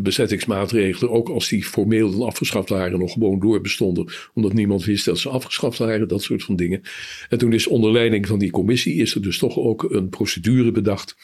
[0.00, 4.12] bezettingsmaatregelen, ook als die formeel dan afgeschaft waren, nog gewoon doorbestonden.
[4.34, 6.80] Omdat niemand wist dat ze afgeschaft waren, dat soort van dingen.
[7.28, 10.70] En toen is onder leiding van die commissie is er dus toch ook een procedure
[10.70, 11.16] bedacht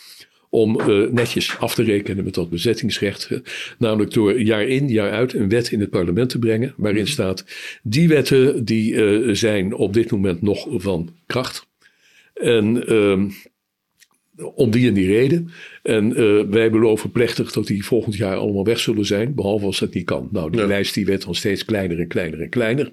[0.55, 3.31] om uh, netjes af te rekenen met dat bezettingsrecht.
[3.79, 6.75] Namelijk door jaar in, jaar uit een wet in het parlement te brengen.
[6.77, 7.45] Waarin staat,
[7.83, 11.67] die wetten die uh, zijn op dit moment nog van kracht.
[12.35, 13.23] En uh,
[14.55, 15.51] om die en die reden.
[15.83, 19.35] En uh, wij beloven plechtig dat die volgend jaar allemaal weg zullen zijn.
[19.35, 20.29] Behalve als dat niet kan.
[20.33, 20.67] Nou, die ja.
[20.67, 22.93] lijst die werd dan steeds kleiner en kleiner en kleiner.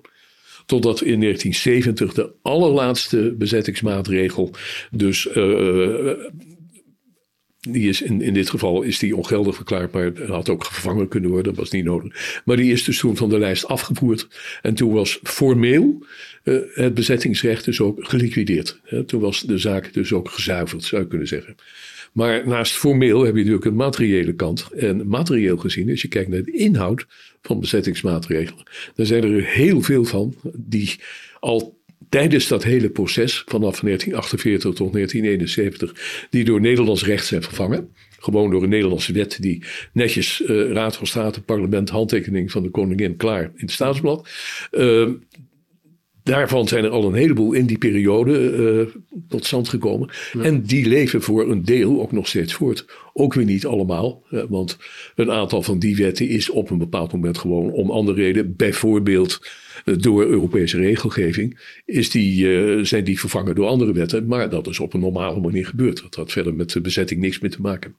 [0.65, 4.51] Totdat in 1970 de allerlaatste bezettingsmaatregel
[4.91, 6.13] dus uh,
[7.59, 11.29] die is in, in dit geval is die ongeldig verklaard, maar had ook vervangen kunnen
[11.29, 12.41] worden, dat was niet nodig.
[12.45, 14.27] Maar die is dus toen van de lijst afgevoerd.
[14.61, 16.05] En toen was formeel
[16.43, 18.79] uh, het bezettingsrecht dus ook geliquideerd.
[19.05, 21.55] Toen was de zaak dus ook gezuiverd, zou je kunnen zeggen.
[22.11, 24.67] Maar naast formeel heb je natuurlijk een materiële kant.
[24.75, 27.05] En materieel gezien, als je kijkt naar de inhoud
[27.41, 28.63] van bezettingsmaatregelen,
[28.95, 30.95] dan zijn er heel veel van die
[31.39, 31.78] al
[32.09, 37.93] tijdens dat hele proces, vanaf 1948 tot 1971, die door Nederlands recht zijn vervangen.
[38.19, 42.69] Gewoon door een Nederlandse wet die netjes uh, Raad van State, parlement, handtekening van de
[42.69, 44.29] koningin klaar in het staatsblad.
[44.71, 45.07] Uh,
[46.29, 50.09] Daarvan zijn er al een heleboel in die periode uh, tot stand gekomen.
[50.33, 50.41] Ja.
[50.41, 52.85] En die leven voor een deel ook nog steeds voort.
[53.13, 54.77] Ook weer niet allemaal, uh, want
[55.15, 59.39] een aantal van die wetten is op een bepaald moment gewoon om andere reden, bijvoorbeeld
[59.97, 64.25] door Europese regelgeving, is die, zijn die vervangen door andere wetten.
[64.25, 66.01] Maar dat is op een normale manier gebeurd.
[66.01, 67.95] Dat had verder met de bezetting niks meer te maken.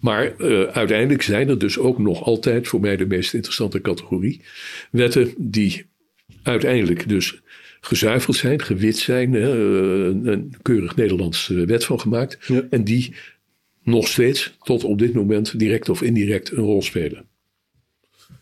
[0.00, 4.40] Maar uh, uiteindelijk zijn er dus ook nog altijd voor mij de meest interessante categorie
[4.90, 5.86] wetten die
[6.42, 7.40] uiteindelijk dus
[7.80, 9.44] gezuiverd zijn, gewit zijn, uh,
[10.32, 12.38] een keurig Nederlands wet van gemaakt.
[12.46, 12.66] Ja.
[12.70, 13.14] En die
[13.82, 17.24] nog steeds tot op dit moment direct of indirect een rol spelen.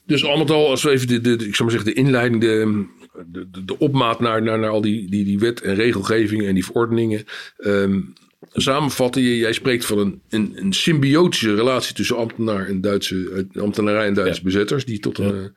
[0.07, 2.41] Dus al met al, als we even de, de, ik zou maar zeggen, de inleiding,
[2.41, 2.87] de,
[3.27, 6.65] de, de opmaat naar, naar, naar al die, die, die wet en regelgeving en die
[6.65, 7.25] verordeningen.
[7.59, 8.13] Um,
[8.53, 14.07] samenvatten, je, jij spreekt van een, een, een, symbiotische relatie tussen ambtenaar en Duitse, ambtenarij
[14.07, 15.55] en Duitse bezetters, die tot een,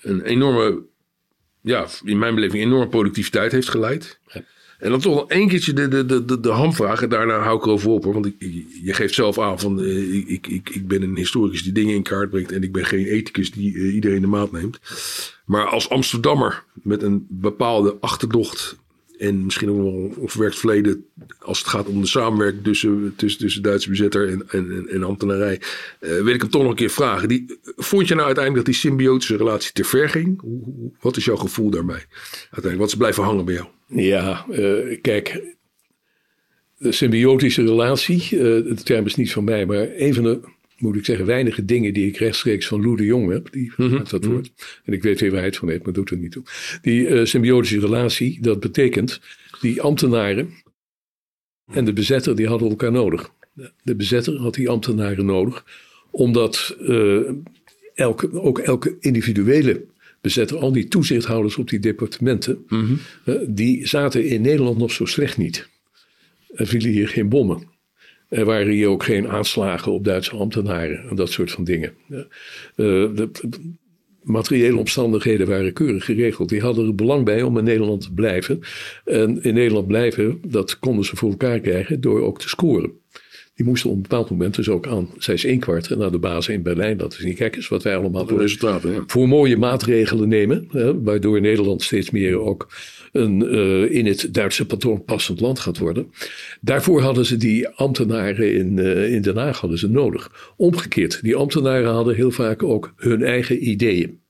[0.00, 0.82] een enorme,
[1.60, 4.20] ja, in mijn beleving, enorme productiviteit heeft geleid.
[4.26, 4.42] Ja.
[4.84, 7.02] En dan toch nog één keertje de, de, de, de, hamvraag.
[7.02, 8.04] En daarna hou ik erover op.
[8.04, 8.34] Want ik,
[8.82, 12.02] je geeft zelf aan van uh, ik, ik, ik ben een historicus die dingen in
[12.02, 12.52] kaart brengt.
[12.52, 14.80] En ik ben geen ethicus die uh, iedereen de maat neemt.
[15.44, 18.76] Maar als Amsterdammer met een bepaalde achterdocht
[19.26, 21.06] en misschien ook wel een verwerkt verleden
[21.38, 25.60] als het gaat om de samenwerking tussen, tussen, Duitse bezetter en, en, en ambtenarij.
[26.00, 27.28] Uh, wil ik hem toch nog een keer vragen.
[27.28, 30.42] Die, vond je nou uiteindelijk dat die symbiotische relatie te ver ging?
[31.00, 32.04] Wat is jouw gevoel daarbij?
[32.40, 33.66] Uiteindelijk, wat is blijven hangen bij jou?
[33.86, 35.56] Ja, uh, kijk,
[36.78, 40.40] de symbiotische relatie, uh, de term is niet van mij, maar een van de
[40.84, 43.52] moet ik zeggen, weinige dingen die ik rechtstreeks van Lou de Jong heb.
[43.52, 44.30] Die mm dat mhm.
[44.30, 44.52] woord.
[44.84, 46.42] En ik weet weer waar hij het van heeft, maar doet er niet toe.
[46.82, 49.20] Die uh, symbiotische relatie, dat betekent
[49.60, 50.50] die ambtenaren
[51.72, 53.30] en de bezetter, die hadden elkaar nodig.
[53.82, 55.64] De bezetter had die ambtenaren nodig,
[56.10, 57.30] omdat uh,
[57.94, 59.84] elke, ook elke individuele
[60.20, 62.98] bezetter, al die toezichthouders op die departementen, mm
[63.46, 65.68] die zaten in Nederland nog zo slecht niet.
[66.54, 67.72] Er vielen hier geen bommen.
[68.28, 71.92] Er waren hier ook geen aanslagen op Duitse ambtenaren en dat soort van dingen.
[72.08, 72.16] Uh,
[72.76, 73.30] de,
[74.22, 76.48] materiële omstandigheden waren keurig geregeld.
[76.48, 78.60] Die hadden er belang bij om in Nederland te blijven.
[79.04, 82.92] En in Nederland blijven, dat konden ze voor elkaar krijgen door ook te scoren.
[83.54, 86.48] Die moesten op een bepaald moment dus ook aan is één kwart naar de baas
[86.48, 86.96] in Berlijn.
[86.96, 89.02] Dat is niet kijk eens wat wij allemaal voor, resultaten, ja.
[89.06, 90.68] voor mooie maatregelen nemen.
[90.70, 92.68] Hè, waardoor Nederland steeds meer ook
[93.12, 96.10] een uh, in het Duitse patroon passend land gaat worden.
[96.60, 100.54] Daarvoor hadden ze die ambtenaren in, uh, in Den Haag hadden ze nodig.
[100.56, 104.22] Omgekeerd, die ambtenaren hadden heel vaak ook hun eigen ideeën.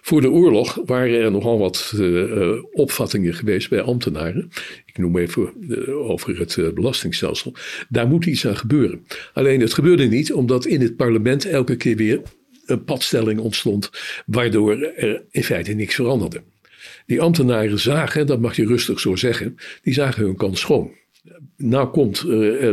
[0.00, 4.50] Voor de oorlog waren er nogal wat uh, opvattingen geweest bij ambtenaren.
[4.86, 7.54] Ik noem even uh, over het belastingstelsel.
[7.88, 9.06] Daar moet iets aan gebeuren.
[9.32, 12.22] Alleen het gebeurde niet, omdat in het parlement elke keer weer
[12.66, 13.90] een padstelling ontstond,
[14.26, 16.42] waardoor er in feite niks veranderde.
[17.06, 20.90] Die ambtenaren zagen, dat mag je rustig zo zeggen, die zagen hun kans schoon.
[21.56, 22.24] Nou, komt,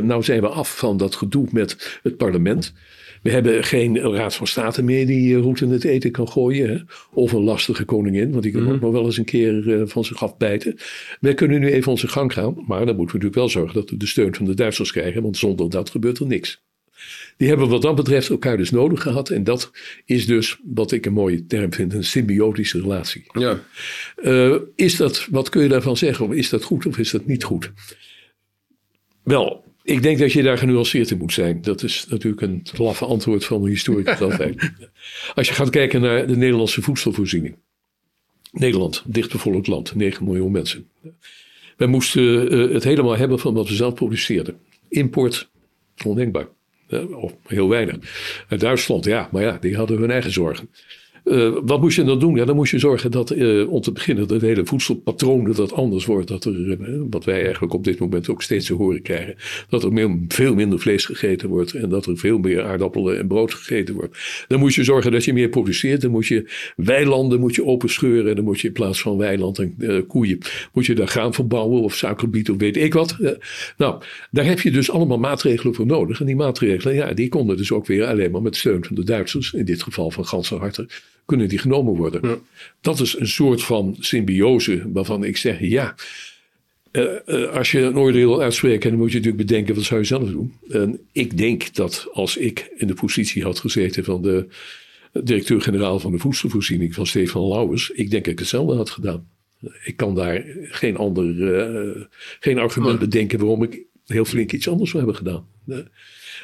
[0.03, 2.73] nou zijn we af van dat gedoe met het parlement.
[3.21, 6.69] We hebben geen raad van state meer die uh, route het eten kan gooien.
[6.69, 6.77] Hè?
[7.13, 8.71] Of een lastige koningin, want die kan mm.
[8.71, 10.77] ook nog wel eens een keer uh, van zich afbijten.
[11.19, 13.89] We kunnen nu even onze gang gaan, maar dan moeten we natuurlijk wel zorgen dat
[13.89, 16.61] we de steun van de Duitsers krijgen, want zonder dat gebeurt er niks.
[17.37, 19.29] Die hebben wat dat betreft elkaar dus nodig gehad.
[19.29, 19.71] En dat
[20.05, 23.23] is dus wat ik een mooie term vind, een symbiotische relatie.
[23.31, 23.59] Ja.
[24.17, 26.25] Uh, is dat, wat kun je daarvan zeggen?
[26.25, 27.71] Of is dat goed of is dat niet goed?
[29.23, 31.61] Wel, ik denk dat je daar genuanceerd in moet zijn.
[31.61, 34.71] Dat is natuurlijk een laffe antwoord van de historicus altijd.
[35.35, 37.55] Als je gaat kijken naar de Nederlandse voedselvoorziening.
[38.51, 40.89] Nederland, dichtbevolkt land, 9 miljoen mensen.
[41.77, 44.59] Wij moesten uh, het helemaal hebben van wat we zelf produceerden.
[44.89, 45.49] Import,
[46.05, 46.47] ondenkbaar.
[47.11, 47.97] Of heel weinig.
[48.57, 50.69] Duitsland, ja, maar ja, die hadden hun eigen zorgen.
[51.29, 52.35] Uh, wat moest je dan doen?
[52.35, 55.73] Ja, dan moest je zorgen dat uh, om te beginnen het hele voedselpatroon dat, dat
[55.73, 56.27] anders wordt.
[56.27, 59.35] Dat er, uh, wat wij eigenlijk op dit moment ook steeds te horen krijgen.
[59.69, 63.53] Dat er veel minder vlees gegeten wordt en dat er veel meer aardappelen en brood
[63.53, 64.45] gegeten wordt.
[64.47, 66.01] Dan moet je zorgen dat je meer produceert.
[66.01, 68.29] Dan moet je weilanden moet je openscheuren.
[68.29, 70.39] En dan moet je in plaats van weiland en koeien,
[70.73, 73.17] moet je daar graan verbouwen of suikerbiet of weet ik wat.
[73.77, 76.19] nou, daar heb je dus allemaal maatregelen voor nodig.
[76.19, 79.03] En die maatregelen, ja, die konden dus ook weer alleen maar met steun van de
[79.03, 79.53] Duitsers.
[79.53, 80.87] In dit geval van ganse harte
[81.29, 82.41] kunnen die genomen worden.
[82.81, 85.95] Dat is een soort van symbiose waarvan ik zeg, ja,
[86.91, 89.99] uh, uh, als je een oordeel wil uitspreken, dan moet je natuurlijk bedenken, wat zou
[89.99, 90.53] je zelf doen?
[90.69, 94.47] En ik denk dat als ik in de positie had gezeten van de
[95.13, 99.27] directeur-generaal van de voedselvoorziening van Stefan Lauwers, ik denk dat ik hetzelfde had gedaan.
[99.83, 102.03] Ik kan daar geen ander, uh,
[102.39, 105.45] geen argument bedenken waarom ik heel flink iets anders zou hebben gedaan.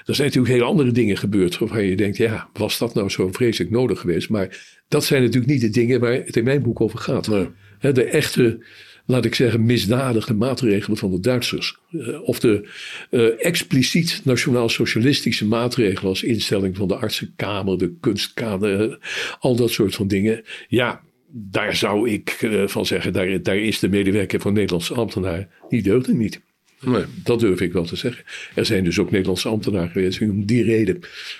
[0.05, 3.31] Er zijn natuurlijk hele andere dingen gebeurd waarvan je denkt, ja, was dat nou zo
[3.31, 4.29] vreselijk nodig geweest?
[4.29, 7.25] Maar dat zijn natuurlijk niet de dingen waar het in mijn boek over gaat.
[7.79, 8.65] de echte,
[9.05, 11.77] laat ik zeggen, misdadige maatregelen van de Duitsers.
[11.91, 12.69] Uh, of de
[13.11, 18.99] uh, expliciet nationaal-socialistische maatregelen als instelling van de artsenkamer, de kunstkamer,
[19.39, 20.43] al dat soort van dingen.
[20.67, 25.47] Ja, daar zou ik uh, van zeggen, daar, daar is de medewerker van Nederlandse ambtenaar,
[25.69, 26.41] die deugde niet.
[26.81, 27.03] Nee.
[27.23, 28.23] Dat durf ik wel te zeggen.
[28.55, 30.99] Er zijn dus ook Nederlandse ambtenaren geweest die om die reden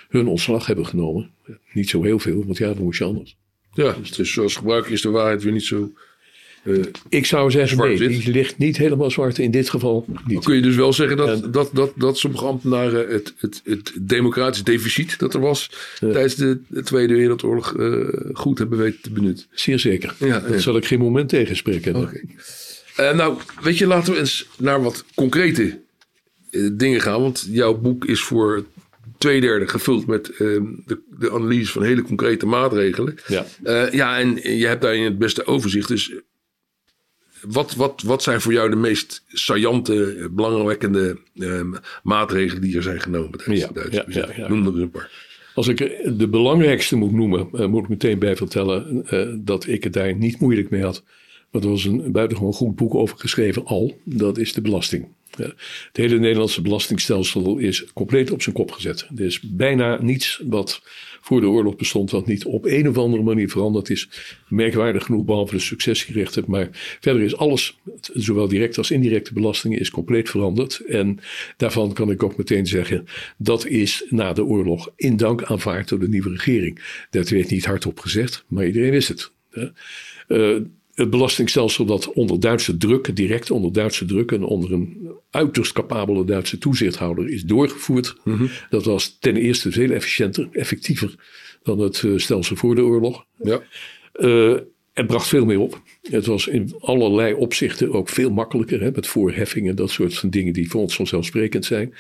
[0.10, 1.30] hun ontslag hebben genomen.
[1.74, 3.36] Niet zo heel veel, want ja, dan moest je anders.
[3.74, 5.92] Ja, dus zoals gebruik is de waarheid weer niet zo.
[6.64, 6.74] eh,
[7.10, 9.38] Ik zou zeggen, nee, die ligt niet helemaal zwart.
[9.38, 10.44] In dit geval niet.
[10.44, 14.64] kun je dus wel zeggen dat, dat, dat, dat sommige ambtenaren het, het, het democratisch
[14.64, 15.70] deficit dat er was
[16.00, 19.46] tijdens de, de Tweede Wereldoorlog eh, goed hebben weten te benutten.
[19.52, 20.16] Zeer zeker.
[20.20, 20.58] Ja, dat ja.
[20.60, 21.96] zal ik geen moment tegenspreken.
[21.96, 22.22] Oké.
[22.96, 25.80] Eh, nou, weet je, laten we eens naar wat concrete
[26.52, 27.22] eh, dingen gaan.
[27.22, 28.66] Want jouw boek is voor
[29.18, 30.38] twee derde gevuld met eh,
[30.86, 33.18] de, de analyse van hele concrete maatregelen.
[33.28, 33.46] Ja.
[33.64, 35.88] Eh, ja, en je hebt daarin het beste overzicht.
[35.88, 36.14] Dus
[37.42, 41.62] wat, wat, wat zijn voor jou de meest saillante, belangwekkende eh,
[42.04, 44.48] maatregelen die er zijn genomen tijdens Ja, de Duitse ja, ja, ja.
[44.48, 45.34] Noem er een paar.
[45.54, 45.78] Als ik
[46.18, 49.06] de belangrijkste moet noemen, moet ik meteen bij vertellen
[49.46, 51.04] dat ik het daar niet moeilijk mee had.
[51.56, 53.98] Want er was een buitengewoon goed boek over geschreven al.
[54.04, 55.08] Dat is de belasting.
[55.36, 55.56] Het
[55.92, 59.08] hele Nederlandse belastingstelsel is compleet op zijn kop gezet.
[59.16, 60.82] Er is bijna niets wat
[61.22, 64.10] voor de oorlog bestond, wat niet op een of andere manier veranderd is.
[64.48, 66.44] Merkwaardig genoeg, behalve de succesgerechten.
[66.48, 67.78] Maar verder is alles,
[68.14, 70.80] zowel direct als indirecte belastingen, is compleet veranderd.
[70.80, 71.20] En
[71.58, 73.06] daarvan kan ik ook meteen zeggen,
[73.38, 77.06] dat is na de oorlog in dank aanvaard door de nieuwe regering.
[77.10, 79.32] Dat werd niet hardop gezegd, maar iedereen wist het.
[79.50, 80.64] hè.
[80.96, 86.26] Het belastingstelsel dat onder Duitse druk, direct onder Duitse druk en onder een uiterst capabele
[86.26, 88.16] Duitse toezichthouder is doorgevoerd.
[88.70, 91.16] Dat was ten eerste veel efficiënter, effectiever
[91.64, 93.26] dan het eh, stelsel voor de oorlog.
[93.44, 93.62] Ja.
[94.14, 94.56] Eh,
[94.94, 95.82] het bracht veel meer op.
[96.12, 98.82] Het was in allerlei opzichten ook veel makkelijker.
[98.82, 101.94] Hè, met voorheffingen, dat soort van dingen die voor ons vanzelfsprekend zijn.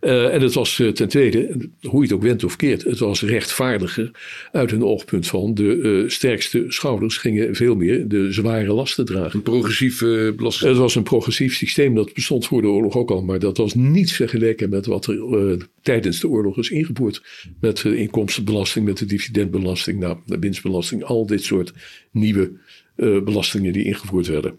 [0.00, 2.98] Eh, en het was eh, ten tweede, hoe je het ook went of keert, het
[2.98, 4.10] was rechtvaardiger
[4.52, 9.34] uit een oogpunt van de eh, sterkste schouders gingen veel meer de zware lasten dragen.
[9.34, 9.98] Een progressief
[10.36, 10.70] belasting.
[10.70, 13.74] Het was een progressief systeem, dat bestond voor de oorlog ook al, maar dat was
[13.74, 17.22] niet vergeleken met wat er tijdens de oorlog is ingevoerd.
[17.60, 21.72] Met de inkomstenbelasting, met de dividendbelasting, nou, de winstbelasting, al dit soort
[22.10, 22.52] nieuwe
[22.96, 24.56] belastingen die ingevoerd werden.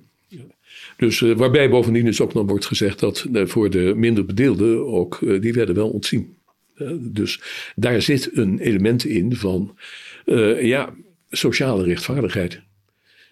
[0.98, 4.88] Dus eh, waarbij bovendien dus ook nog wordt gezegd dat eh, voor de minder bedeelden
[4.88, 6.36] ook, eh, die werden wel ontzien.
[6.76, 7.42] Eh, dus
[7.76, 9.78] daar zit een element in van,
[10.26, 10.94] eh, ja,
[11.30, 12.62] sociale rechtvaardigheid.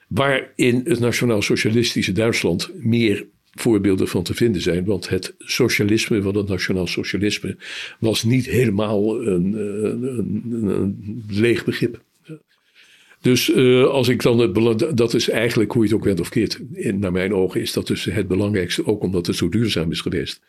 [0.07, 4.85] Waar in het nationaal-socialistische Duitsland meer voorbeelden van te vinden zijn.
[4.85, 7.57] Want het socialisme van het nationaal-socialisme
[7.99, 12.01] was niet helemaal een, eh, een, een, een leeg begrip.
[13.23, 14.53] Dus eh, als ik dan
[14.95, 16.59] dat is eigenlijk hoe je het ook went of keert.
[16.73, 20.01] In, naar mijn ogen is dat dus het belangrijkste, ook omdat het zo duurzaam is
[20.01, 20.41] geweest.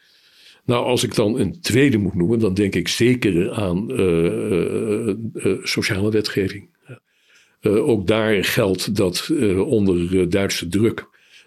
[0.64, 5.16] Nou, als ik dan een tweede moet noemen, dan denk ik zeker aan eh, eh,
[5.62, 6.68] sociale wetgeving.
[7.62, 11.06] Ook daar geldt dat onder Duitse druk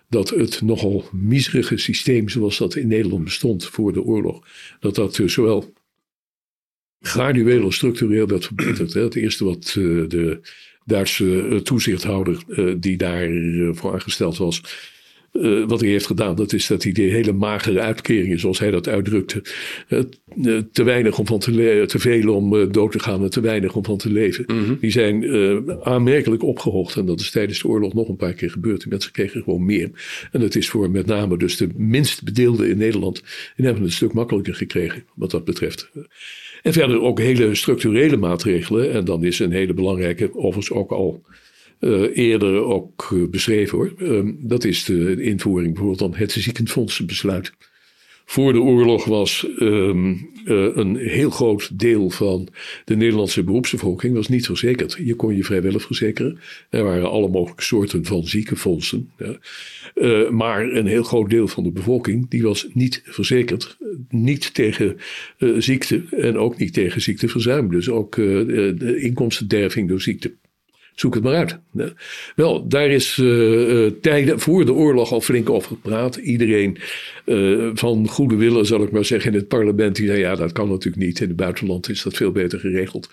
[0.10, 4.48] dat het nogal miserige systeem zoals dat in Nederland bestond voor de oorlog,
[4.80, 5.74] dat dat zowel
[7.00, 8.94] gradueel als structureel werd verbeterd.
[8.94, 9.72] Het eerste wat
[10.08, 10.40] de
[10.88, 14.62] Duitse eh, toezichthouder eh, die daarvoor aangesteld was,
[15.34, 18.72] eh, wat hij heeft gedaan, dat is dat hij de hele magere uitkeringen, zoals hij
[18.72, 19.42] dat uitdrukte,
[19.88, 23.24] eh, eh, te weinig om van te, le- te veel om eh, dood te gaan
[23.24, 24.46] en te weinig om van te leven,
[24.82, 26.96] die zijn eh, aanmerkelijk opgehoogd.
[26.96, 28.80] En dat is tijdens de oorlog nog een paar keer gebeurd.
[28.80, 29.90] Die mensen kregen gewoon meer.
[30.32, 33.16] En dat is voor met name dus de minst bedeelden in Nederland,
[33.56, 35.92] die hebben het een stuk makkelijker gekregen wat dat betreft.
[36.62, 38.92] En verder ook hele structurele maatregelen.
[38.92, 41.24] En dan is een hele belangrijke, overigens ook al
[41.80, 43.94] eh, eerder ook eh, beschreven hoor.
[43.98, 47.54] Ehm, dat is de invoering bijvoorbeeld van het ziekenfondsenbesluit.
[48.30, 52.48] Voor de oorlog was ehm, eh, een heel groot deel van
[52.86, 54.98] de Nederlandse beroepsbevolking was niet verzekerd.
[55.04, 56.40] Je kon je vrijwillig verzekeren.
[56.70, 59.10] Er waren alle mogelijke soorten van ziekenfondsen.
[59.96, 63.78] Eh, maar een heel groot deel van de bevolking die was niet verzekerd.
[64.10, 64.98] Niet tegen
[65.38, 67.70] eh, ziekte en ook niet tegen ziekteverzuim.
[67.70, 70.32] Dus ook de inkomstenderving door ziekte.
[70.98, 71.60] Zoek het maar uit.
[71.74, 71.94] Ja.
[72.36, 76.16] Wel, daar is eh, eh, tijden voor de oorlog al flink over gepraat.
[76.16, 76.78] Iedereen
[77.26, 79.96] eh, van goede willen, zal ik maar zeggen, in het parlement.
[79.96, 81.20] Die zei, ja, dat kan natuurlijk niet.
[81.20, 83.10] In het buitenland is dat veel beter geregeld.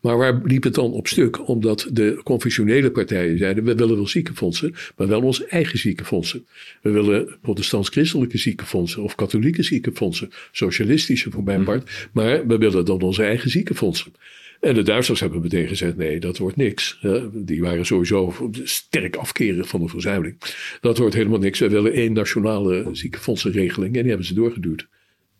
[0.00, 1.48] Maar waar liep het dan op stuk?
[1.48, 6.46] Omdat de confessionele partijen zeiden, we willen wel ziekenfondsen, maar wel onze eigen ziekenfondsen.
[6.82, 10.30] We willen protestants-christelijke ziekenfondsen of katholieke ziekenfondsen.
[10.52, 12.08] Socialistische voor mijn part.
[12.12, 14.12] Maar we willen dan onze eigen ziekenfondsen.
[14.60, 17.00] En de Duitsers hebben meteen gezegd: nee, dat wordt niks.
[17.32, 20.36] Die waren sowieso sterk afkeren van de verzuiling.
[20.80, 21.58] Dat wordt helemaal niks.
[21.58, 23.94] Wij willen één nationale ziekenfondsenregeling.
[23.94, 24.88] En die hebben ze doorgeduwd.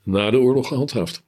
[0.05, 1.25] Na de oorlog gehandhaafd.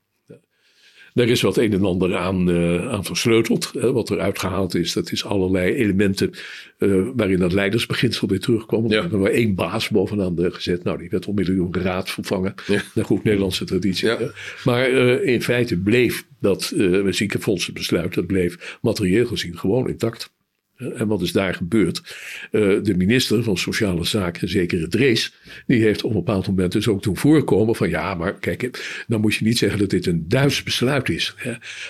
[1.17, 3.73] Daar is wat een en ander aan, uh, aan versleuteld.
[3.73, 3.93] Hè.
[3.93, 6.31] Wat er uitgehaald is, dat is allerlei elementen
[6.79, 8.91] uh, waarin dat leidersbeginsel weer terugkwam.
[8.91, 9.03] Ja.
[9.03, 10.85] Er was één baas bovenaan gezet.
[10.85, 12.55] Nou, die werd onmiddellijk door raad vervangen.
[12.67, 12.83] Ja.
[12.95, 14.09] Naar goed Nederlandse traditie.
[14.09, 14.19] Ja.
[14.65, 20.35] Maar uh, in feite bleef dat uh, ziekenfondsenbesluit, dat bleef materieel gezien gewoon intact.
[20.77, 22.17] En wat is daar gebeurd?
[22.53, 25.35] Uh, de minister van Sociale Zaken, zekere Drees,
[25.67, 29.21] die heeft op een bepaald moment dus ook toen voorkomen van ja, maar kijk, dan
[29.21, 31.35] moet je niet zeggen dat dit een Duits besluit is.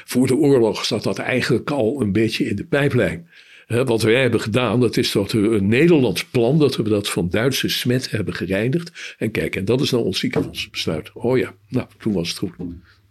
[0.05, 3.29] Voor de oorlog zat dat eigenlijk al een beetje in de pijplijn.
[3.67, 7.09] Hè, wat wij hebben gedaan, dat is dat we een Nederlands plan, dat we dat
[7.09, 9.15] van Duitse smet hebben gereinigd.
[9.19, 11.11] En kijk, en dat is nou ons ziekenfondsbesluit.
[11.13, 12.53] Oh ja, nou, toen was het goed.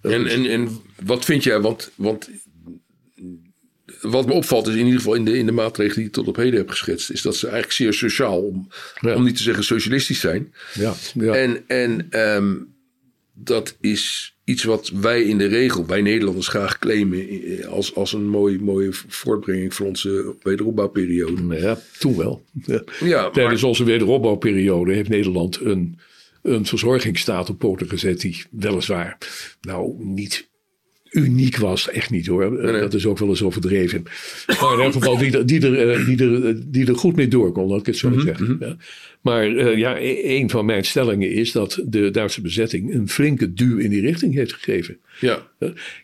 [0.02, 0.70] En, en, en
[1.04, 2.30] wat vind jij, want, want
[4.10, 6.28] wat me opvalt is in ieder geval in de, in de maatregelen die ik tot
[6.28, 8.68] op heden heb geschetst, is dat ze eigenlijk zeer sociaal, om,
[9.02, 10.54] om niet te zeggen socialistisch zijn.
[10.74, 11.34] Ja, ja.
[11.34, 12.74] En, en um,
[13.34, 17.28] dat is iets wat wij in de regel, wij Nederlanders, graag claimen
[17.70, 21.60] als, als een mooie, mooie voortbrenging voor onze wederopbouwperiode.
[21.60, 22.44] Ja, toen wel.
[22.66, 22.84] Ja.
[23.00, 26.00] ja Tijdens onze wederopbouwperiode heeft Nederland een,
[26.42, 29.18] een verzorgingsstaat op poten gezet die weliswaar
[29.62, 30.48] nou niet
[31.16, 31.90] uniek was.
[31.90, 32.62] Echt niet hoor.
[32.62, 34.04] Dat is ook wel eens overdreven.
[34.62, 37.52] Maar in elk geval die, die, er, eh, die, er, die er goed mee door
[37.52, 38.58] kon, laat ik het zo mm zeggen.
[38.60, 38.78] Ja.
[39.22, 43.54] Maar uh, ja, e-, een van mijn stellingen is dat de Duitse bezetting een flinke
[43.54, 44.98] duw in die richting heeft gegeven.
[45.20, 45.48] Ja.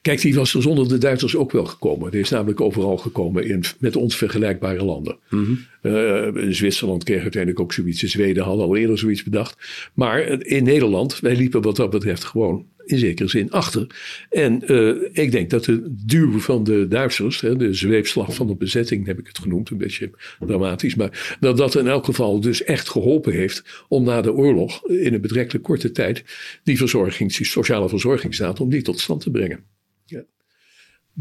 [0.01, 2.11] Kijk, die was er zonder de Duitsers ook wel gekomen.
[2.11, 5.17] Die is namelijk overal gekomen in, met ons vergelijkbare landen.
[5.29, 5.91] Mm -hmm.
[5.91, 7.99] uh, Zwitserland kreeg uiteindelijk ook zoiets.
[7.99, 9.57] Zweden hadden al eerder zoiets bedacht.
[9.93, 13.87] Maar in Nederland, wij liepen wat dat betreft gewoon in zekere zin achter.
[14.29, 18.55] En uh, ik denk dat de duw van de Duitsers, hè, de zweepslag van de
[18.55, 22.63] bezetting heb ik het genoemd, een beetje dramatisch, maar dat dat in elk geval dus
[22.63, 26.23] echt geholpen heeft om na de oorlog in een betrekkelijk korte tijd
[26.63, 29.63] die verzorging, die sociale verzorgingsstaat, om die tot stand te brengen.
[30.05, 30.23] Ja.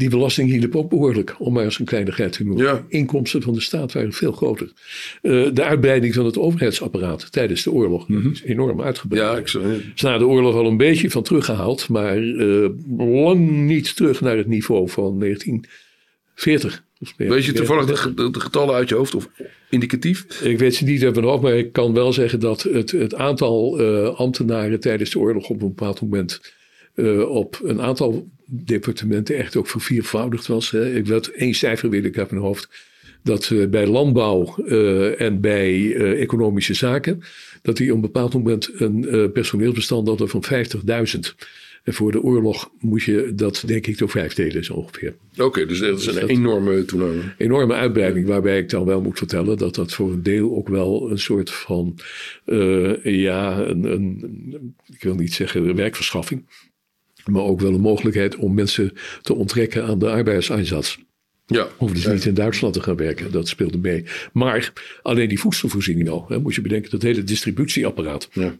[0.01, 2.65] Die belasting hielp ook behoorlijk, om maar eens een kleinigheid te noemen.
[2.65, 2.85] Ja.
[2.87, 4.71] Inkomsten van de staat waren veel groter.
[5.21, 8.31] Uh, de uitbreiding van het overheidsapparaat tijdens de oorlog mm -hmm.
[8.31, 9.37] is enorm uitgebreid.
[9.37, 9.81] Ja, zou...
[9.95, 14.37] is na de oorlog al een beetje van teruggehaald, maar uh, lang niet terug naar
[14.37, 16.83] het niveau van 1940.
[17.17, 19.29] Weet je toevallig de, de, getallen uit je hoofd of
[19.69, 20.41] indicatief?
[20.41, 23.15] Ik weet ze niet uit mijn hoofd, maar ik kan wel zeggen dat het, het
[23.15, 26.53] aantal uh, ambtenaren tijdens de oorlog op een bepaald moment
[26.95, 30.71] uh, op een aantal departementen echt ook verviervoudigd was.
[30.71, 30.95] Hè.
[30.95, 32.69] Ik wil één cijfer wil ik uit mijn hoofd.
[33.23, 37.21] Dat uh, bij landbouw uh, en bij uh, economische zaken,
[37.61, 40.43] dat die op een bepaald moment een personeelsbestand hadden van
[41.15, 41.19] 50.000.
[41.83, 45.15] En voor de oorlog moet je dat denk ik door vijf delen zo ongeveer.
[45.31, 47.21] Oké, okay, dus dat is een dus enorme toename.
[47.37, 51.11] Enorme uitbreiding, waarbij ik dan wel moet vertellen dat dat voor een deel ook wel
[51.11, 51.99] een soort van,
[53.03, 56.43] ja, een, een, ik wil niet zeggen werkverschaffing.
[57.25, 60.97] Maar ook wel een mogelijkheid om mensen te onttrekken aan de arbeidseinsatz.
[61.45, 61.67] Ja.
[61.77, 64.05] Of dus niet in Duitsland te gaan werken, dat speelde mee.
[64.33, 66.25] Maar alleen die voedselvoorziening al.
[66.27, 68.29] Hè, moet je bedenken, dat hele distributieapparaat.
[68.33, 68.55] Ja.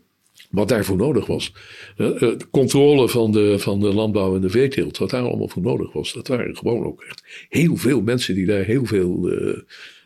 [0.49, 1.53] Wat daarvoor nodig was.
[1.95, 5.93] De controle van de, van de landbouw en de veeteelt, wat daar allemaal voor nodig
[5.93, 6.13] was.
[6.13, 9.57] Dat waren gewoon ook echt heel veel mensen die daar heel veel uh,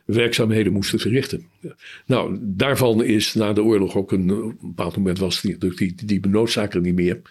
[0.06, 1.46] werkzaamheden moesten verrichten.
[2.06, 5.96] Nou, daarvan is na de oorlog ook een, op een bepaald moment was die, die,
[6.06, 7.22] die benoodzaken niet meer.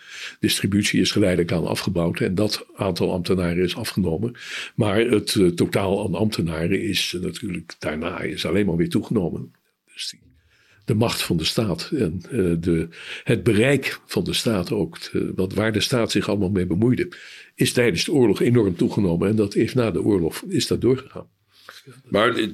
[0.40, 4.34] Distributie is geleidelijk aan afgebouwd en dat aantal ambtenaren is afgenomen.
[4.74, 9.52] Maar het uh, totaal aan ambtenaren is natuurlijk daarna is alleen maar weer toegenomen.
[9.92, 10.14] Dus
[10.84, 12.88] de macht van de staat en uh, de,
[13.24, 17.12] het bereik van de staat ook, de, wat, waar de staat zich allemaal mee bemoeide,
[17.54, 21.26] is tijdens de oorlog enorm toegenomen en dat is na de oorlog is dat doorgegaan.
[22.08, 22.48] Maar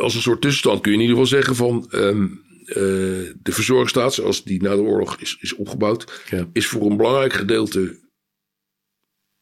[0.00, 4.14] als een soort tussenstand kun je in ieder geval zeggen van um, uh, de verzorgstaat,
[4.14, 6.48] zoals die na de oorlog is, is opgebouwd, ja.
[6.52, 7.98] is voor een belangrijk gedeelte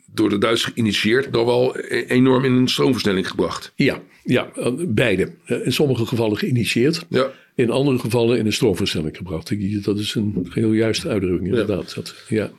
[0.06, 3.72] door de Duitsers geïnitieerd, dan wel enorm in een stroomversnelling gebracht.
[3.74, 4.50] Ja, ja
[4.86, 5.32] beide.
[5.46, 7.06] In sommige gevallen geïnitieerd.
[7.08, 7.32] Ja.
[7.54, 9.84] In andere gevallen in een stroomversnelling gebracht.
[9.84, 11.88] Dat is een heel juiste uitdrukking, inderdaad.
[11.88, 11.94] Ja.
[11.94, 12.50] Dat, ja.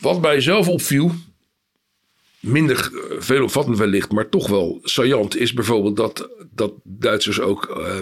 [0.00, 1.12] Wat bij zelf opviel,
[2.44, 7.98] minder veelomvattend wellicht, maar toch wel saillant is bijvoorbeeld dat, dat Duitsers ook uh,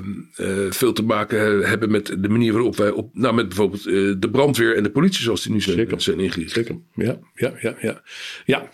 [0.49, 4.15] uh, veel te maken hebben met de manier waarop wij op, nou met bijvoorbeeld uh,
[4.19, 6.01] de brandweer en de politie zoals die nu zijn, Zeker.
[6.01, 6.53] zijn ingericht.
[6.53, 6.79] Zeker.
[6.95, 8.03] Ja, ja, ja, ja.
[8.47, 8.69] Ja,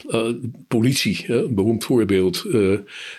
[0.68, 2.46] politie, een beroemd voorbeeld.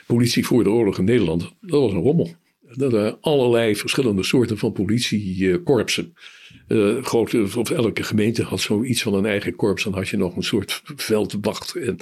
[0.06, 2.36] politie voor de oorlog in Nederland, dat was een rommel.
[2.76, 6.14] Dat er allerlei verschillende soorten van politiekorpsen.
[6.68, 9.84] Uh, grote, of elke gemeente had zoiets van een eigen korps.
[9.84, 11.76] Dan had je nog een soort veldwacht.
[11.76, 11.98] En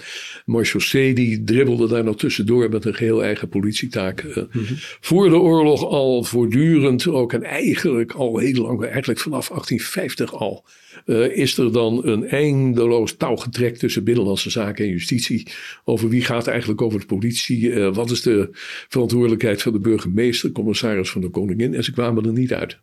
[0.45, 4.23] Marchaussee die dribbelde daar nog tussendoor met een geheel eigen politietaak.
[4.23, 4.43] Uh,
[4.99, 7.33] Voor de oorlog al voortdurend ook.
[7.33, 10.65] En eigenlijk al heel lang, eigenlijk vanaf 1850 al.
[11.05, 15.47] Uh, is er dan een eindeloos touwgetrek tussen Binnenlandse Zaken en Justitie.
[15.85, 17.73] Over wie gaat eigenlijk over de politie?
[17.79, 18.49] wat is de
[18.87, 21.73] verantwoordelijkheid van de burgemeester, commissaris van de koningin?
[21.73, 22.79] En ze kwamen er niet uit.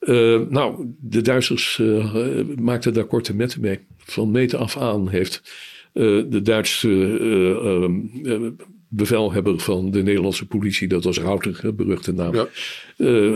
[0.00, 3.78] Uh, nou, de Duitsers uh, maakten daar korte metten mee.
[3.96, 5.42] Van meter af aan heeft
[5.94, 6.88] uh, de Duitse
[8.88, 12.34] bevelhebber van de Nederlandse politie, dat was Rauter, beruchte naam.
[12.34, 12.48] Ja.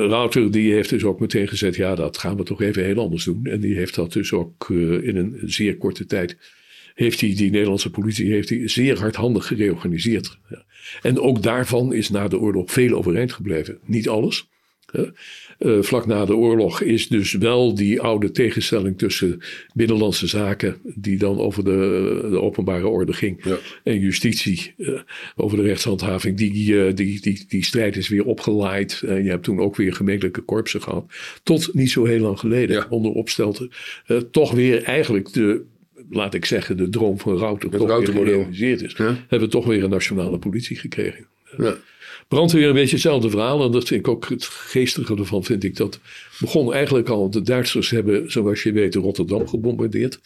[0.07, 3.25] Rauter die heeft dus ook meteen gezegd, ja dat gaan we toch even heel anders
[3.25, 3.45] doen.
[3.45, 4.69] En die heeft dat dus ook
[5.03, 6.37] in een zeer korte tijd,
[6.95, 10.39] heeft hij die Nederlandse politie heeft hij zeer hardhandig gereorganiseerd.
[11.03, 13.79] En ook daarvan is na de oorlog veel overeind gebleven.
[13.85, 14.49] Niet alles.
[15.59, 19.41] Uh, vlak na de oorlog is dus wel die oude tegenstelling tussen
[19.75, 23.57] binnenlandse zaken, die dan over de, de openbare orde ging, ja.
[23.83, 25.01] en justitie uh,
[25.37, 28.99] over de rechtshandhaving, die, uh, die, die, die strijd is weer opgelaaid.
[29.01, 31.13] je hebt toen ook weer gemeentelijke korpsen gehad.
[31.43, 32.87] Tot niet zo heel lang geleden, ja.
[32.91, 33.71] onder opstelten,
[34.31, 35.65] toch weer eigenlijk de
[36.11, 38.95] laat ik zeggen, de droom van Rauter toch weer gerealiseerd is.
[38.97, 39.05] Ja?
[39.05, 41.27] Hebben we toch weer een nationale politie gekregen.
[41.57, 41.77] Ja.
[42.29, 43.65] Brandweer een beetje hetzelfde verhaal.
[43.65, 45.77] En dat vind ik ook het geestige ervan, vind ik.
[45.77, 46.01] Dat
[46.41, 50.21] begon eigenlijk al, de Duitsers hebben, zoals je weet, Rotterdam gebombardeerd.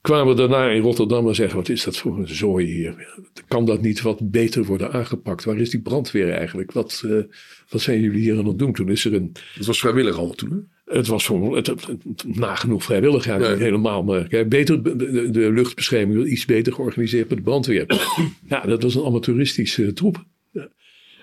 [0.00, 3.20] Kwamen daarna in Rotterdam en zeggen, wat is dat voor een zooi hier?
[3.48, 5.44] Kan dat niet wat beter worden aangepakt?
[5.44, 6.72] Waar is die brandweer eigenlijk?
[6.72, 7.22] Wat, uh,
[7.68, 8.72] wat zijn jullie hier aan het doen?
[8.72, 9.32] Toen is er een...
[9.54, 10.56] Het was vrijwillig al toen, hè?
[10.94, 14.02] Het was voor het, het, nagenoeg vrijwillig, ja, niet helemaal.
[14.02, 17.84] Maar kijk, beter, de, de luchtbescherming iets beter georganiseerd met de brandweer.
[18.48, 20.24] ja, dat was een amateuristische troep.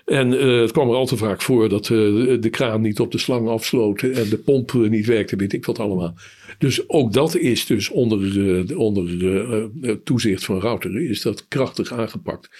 [0.04, 3.12] En uh, het kwam er al te vaak voor dat uh, de kraan niet op
[3.12, 6.14] de slang afsloot en de pomp niet werkte, weet ik wat allemaal.
[6.58, 12.50] Dus ook dat is dus onder, uh, onder toezicht van Router, is dat krachtig aangepakt.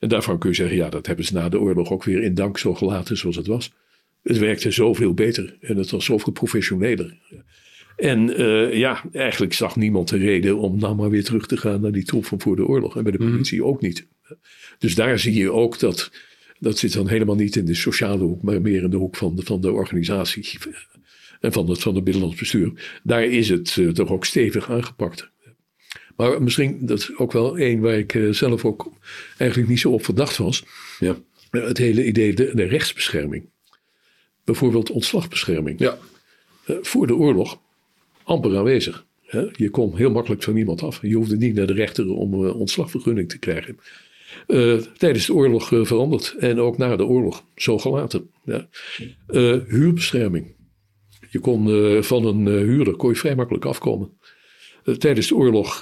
[0.00, 2.34] En daarvan kun je zeggen, ja, dat hebben ze na de oorlog ook weer in
[2.34, 3.72] dank zo gelaten zoals het was.
[4.22, 7.16] Het werkte zoveel beter en het was zoveel professioneler.
[7.96, 8.26] En
[8.76, 12.04] ja, eigenlijk zag niemand de reden om nou maar weer terug te gaan naar die
[12.04, 12.96] troep van voor de oorlog.
[12.96, 13.30] En bij de mhm.
[13.30, 14.06] politie ook niet.
[14.78, 16.10] Dus daar zie je ook dat
[16.62, 19.36] dat zit dan helemaal niet in de sociale hoek, maar meer in de hoek van
[19.36, 20.58] de, van de organisatie
[21.40, 23.00] en van het, van het binnenlands bestuur.
[23.02, 25.30] Daar is het uh, toch ook stevig aangepakt.
[26.16, 28.92] Maar misschien, dat is ook wel één waar ik uh, zelf ook
[29.38, 30.64] eigenlijk niet zo op verdacht was.
[30.98, 31.16] Ja.
[31.50, 33.44] het hele idee, de, de, rechtsbescherming.
[34.44, 35.78] Bijvoorbeeld ontslagbescherming.
[35.78, 35.98] Ja.
[36.66, 37.60] Uh, voor de oorlog
[38.22, 39.06] amper aanwezig.
[39.52, 41.02] Je kon heel makkelijk van iemand af.
[41.02, 43.78] Je hoefde niet naar de rechter om ontslagvergunning te krijgen
[44.46, 46.34] uh, tijdens de oorlog uh, veranderd.
[46.38, 48.30] En ook na de oorlog zo gelaten.
[48.44, 48.68] Ja.
[49.28, 50.54] Uh, huurbescherming.
[51.30, 51.64] Je kon
[52.04, 54.10] van een huurder kon je vrij makkelijk afkomen.
[54.98, 55.76] tijdens de oorlog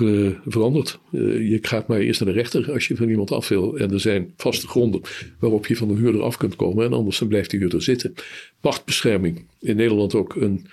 [0.46, 0.98] veranderd.
[1.10, 3.76] je gaat maar eerst naar de rechter als je van iemand af wil.
[3.76, 5.00] En er zijn vaste gronden
[5.38, 6.84] waarop je van een huurder af kunt komen.
[6.84, 8.14] En anders dan blijft die huurder zitten.
[8.60, 9.46] Pachtbescherming.
[9.60, 10.66] In Nederland ook een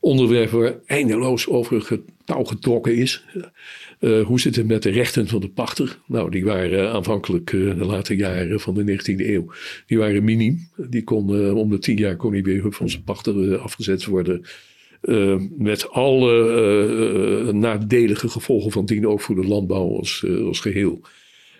[0.00, 3.24] onderwerp waar eindeloos over touw getrokken is.
[4.04, 5.98] Uh, hoe zit het met de rechten van de pachter?
[6.06, 9.52] Nou, die waren aanvankelijk uh, de late jaren van de 19e eeuw.
[9.86, 10.68] Die waren minim.
[10.76, 14.44] Die kon om de tien jaar kon hij weer van zijn pachter afgezet worden.
[15.58, 21.00] met alle nadelige gevolgen van dien ook voor de landbouw als, geheel.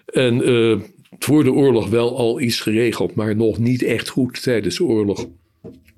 [0.07, 0.43] En
[1.19, 5.29] voor de oorlog wel al iets geregeld, maar nog niet echt goed tijdens de oorlog.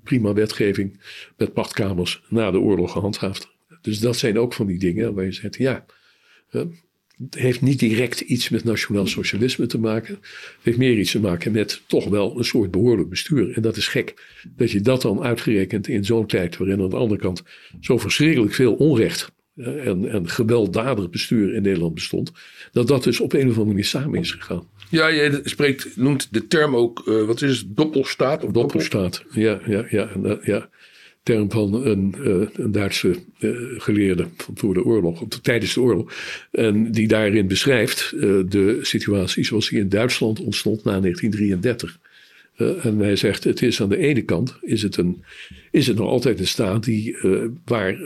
[0.03, 1.01] Prima wetgeving
[1.36, 3.55] met pachtkamers na de oorlog gehandhaafd.
[3.80, 5.84] Dus dat zijn ook van die dingen waar je zegt, ja,
[7.30, 10.14] heeft niet direct iets met nationaal socialisme te maken.
[10.14, 13.52] Het heeft meer iets te maken met toch wel een soort behoorlijk bestuur.
[13.52, 14.22] En dat is gek
[14.57, 17.42] dat je dat dan uitgerekend in zo'n tijd waarin aan de andere kant
[17.80, 22.32] zo verschrikkelijk veel onrecht en, en gewelddadig bestuur in Nederland bestond,
[22.72, 24.68] dat dat dus op een of andere manier samen is gegaan.
[24.90, 28.44] Ja, je spreekt, noemt de term ook, uh, wat is het, doppelstaat?
[28.44, 30.09] Of doppelstaat, ja, ja, ja,
[30.42, 30.68] ja
[31.27, 35.81] term van een, uh, een Duitse uh, geleerde van voor de oorlog, of tijdens de
[35.81, 36.12] oorlog.
[36.51, 41.99] En die daarin beschrijft uh, de situatie zoals die in Duitsland ontstond na 1933.
[42.57, 45.24] en hij zegt, het is aan de ene kant, is het, een,
[45.70, 47.16] is het nog altijd een staat die,
[47.64, 47.97] waar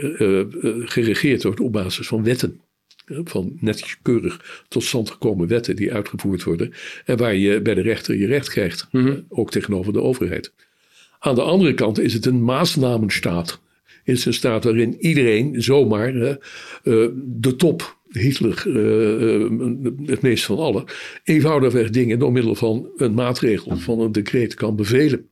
[0.84, 2.60] geregeerd wordt op basis van wetten.
[3.06, 6.72] Van netjes keurig tot stand gekomen wetten die uitgevoerd worden.
[7.04, 8.88] En waar je bij de rechter je recht krijgt.
[8.90, 10.52] Mm Ook tegenover de overheid.
[11.22, 13.60] Aan de andere kant is het een maasnamenstaat.
[14.04, 16.34] Is een staat waarin iedereen zomaar uh,
[17.16, 20.84] de top, Hitler uh, het meest van allen,
[21.24, 25.28] eenvoudigweg dingen door middel van een maatregel, van een decreet kan bevelen.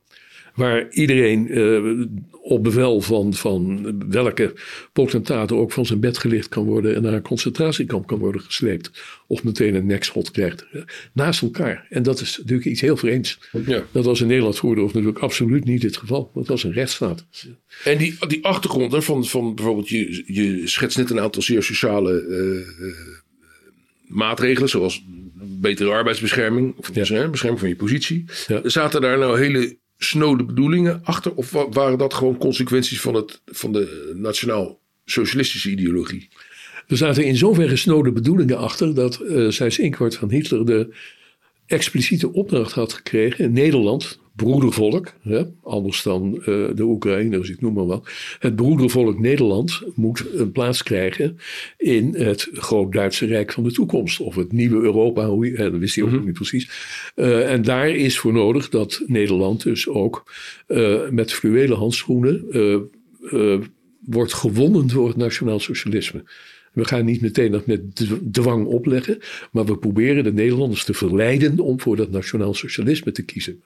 [0.59, 2.05] Waar iedereen uh,
[2.41, 4.53] op bevel van, van welke
[4.93, 8.91] potentaten ook van zijn bed gelicht kan worden en naar een concentratiekamp kan worden gesleept.
[9.27, 10.65] Of meteen een nekschot krijgt.
[11.13, 11.87] Naast elkaar.
[11.89, 13.39] En dat is natuurlijk iets heel vreemds.
[13.65, 13.83] Ja.
[13.91, 16.31] Dat was in Nederland vroeger natuurlijk absoluut niet het geval.
[16.33, 17.25] Dat was een rechtsstaat.
[17.83, 22.25] En die, die achtergrond van, van bijvoorbeeld, je, je schetst net een aantal zeer sociale
[22.27, 22.93] uh,
[24.07, 25.05] maatregelen, zoals
[25.59, 27.29] betere arbeidsbescherming, of ja.
[27.29, 28.25] bescherming van je positie.
[28.47, 28.61] Ja.
[28.63, 31.33] Zaten daar nou hele snode bedoelingen achter?
[31.35, 36.29] Of waren dat gewoon consequenties van, het, van de nationaal-socialistische ideologie?
[36.87, 40.95] Er zaten in zoverre snode bedoelingen achter dat uh, eh, Sijs Inkwart van Hitler de
[41.65, 47.73] expliciete opdracht had gekregen in Nederland, broedervolk, hè, anders dan uh, de Oekraïners, ik noem
[47.73, 48.09] maar wat.
[48.39, 51.37] Het broedervolk Nederland moet een plaats krijgen
[51.77, 54.19] in het groot-Duitse Rijk van de toekomst.
[54.19, 56.69] Of het nieuwe Europa, hoe je, dat wist hij ook mm niet precies.
[57.15, 60.31] Uh, en daar is voor nodig dat Nederland dus ook
[60.67, 62.45] uh, met fluwelen handschoenen
[64.05, 66.23] wordt gewonnen door het nationaal socialisme.
[66.79, 67.81] We gaan niet meteen dat met
[68.31, 69.19] dwang opleggen,
[69.51, 73.63] maar we proberen de Nederlanders te verleiden om voor dat nationaal socialisme te kiezen.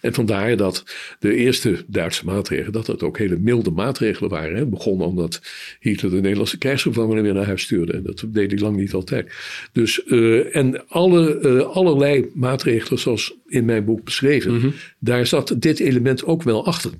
[0.00, 0.84] En vandaar dat
[1.18, 4.56] de eerste Duitse maatregelen, dat dat ook hele milde maatregelen waren.
[4.56, 5.40] Het begon omdat
[5.80, 7.92] Hitler de Nederlandse krijgsgevangenen weer naar huis stuurde.
[7.92, 9.32] En dat deed hij lang niet altijd.
[9.72, 14.70] Dus, uh, en alle, uh, allerlei maatregelen, zoals in mijn boek beschreven, mhm.
[14.98, 16.90] daar zat dit element ook wel achter.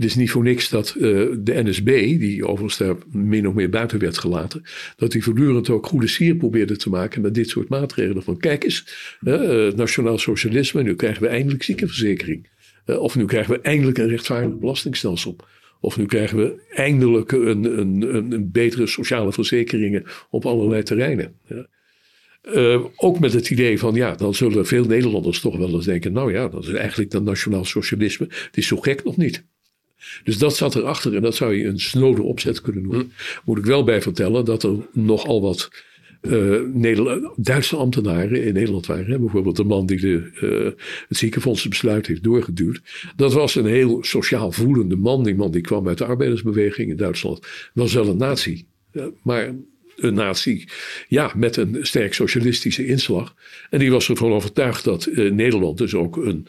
[0.00, 1.02] Het is niet voor niks dat uh,
[1.38, 1.84] de NSB,
[2.18, 4.62] die overigens daar min of meer buiten werd gelaten,
[4.96, 8.22] dat die voortdurend ook goede sier probeerde te maken met dit soort maatregelen.
[8.22, 8.86] Van kijk eens,
[9.22, 12.48] uh, nationaal socialisme, nu krijgen we eindelijk ziekenverzekering.
[12.86, 15.36] Uh, of nu krijgen we eindelijk een rechtvaardig belastingstelsel.
[15.80, 21.34] Of nu krijgen we eindelijk een, een, een, betere sociale verzekeringen op allerlei terreinen.
[22.96, 26.32] Ook met het idee van, ja, dan zullen veel Nederlanders toch wel eens denken, nou
[26.32, 28.26] ja, dat is eigenlijk dat nationaal socialisme.
[28.28, 29.44] Het is zo gek nog niet.
[30.24, 33.12] Dus dat zat erachter en dat zou je een snode opzet kunnen noemen.
[33.16, 33.40] Hm.
[33.44, 35.70] Moet ik wel bij vertellen dat er nogal wat
[36.22, 39.10] uh, Duitse ambtenaren in Nederland waren.
[39.10, 39.18] Hè?
[39.18, 42.80] Bijvoorbeeld de man die de, uh, het ziekenfondsbesluit heeft doorgeduwd.
[43.16, 45.24] Dat was een heel sociaal voelende man.
[45.24, 47.46] Die man die kwam uit de arbeidersbeweging in Duitsland.
[47.74, 48.64] Was wel een nazi.
[49.22, 49.54] maar
[49.96, 50.68] een natie,
[51.08, 53.34] ja, met een sterk socialistische inslag.
[53.70, 56.46] En die was ervan overtuigd dat Nederland dus ook een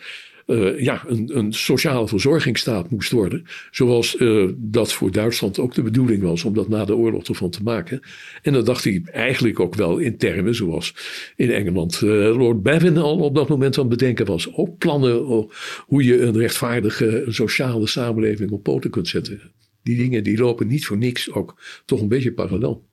[0.48, 3.46] uh, ja, een, een, sociale verzorgingsstaat moest worden.
[3.72, 7.50] Zoals uh, dat voor Duitsland ook de bedoeling was om dat na de oorlog ervan
[7.50, 8.02] te maken.
[8.42, 10.96] En dat dacht hij eigenlijk ook wel in termen zoals
[11.36, 14.54] in Engeland uh, Lord Bevin al op dat moment aan het bedenken was.
[14.54, 15.48] Ook plannen
[15.86, 19.42] hoe je een rechtvaardige sociale samenleving op poten kunt zetten.
[19.84, 22.90] Die dingen die lopen niet voor niks ook toch een beetje parallel.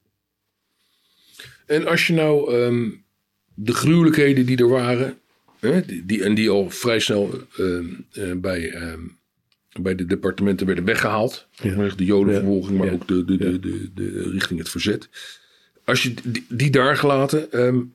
[1.67, 3.05] En als je nou um,
[3.55, 5.19] de gruwelijkheden die er waren
[5.61, 7.79] die, die, en die al vrij snel uh,
[8.13, 8.93] uh, bij, uh,
[9.81, 11.49] bij de departementen werden weggehaald.
[11.51, 11.89] Ja.
[11.97, 15.09] De jodenvervolging, maar ook de, de, de, de, de, richting het verzet.
[15.85, 17.95] Als je die, die daar gelaten, um,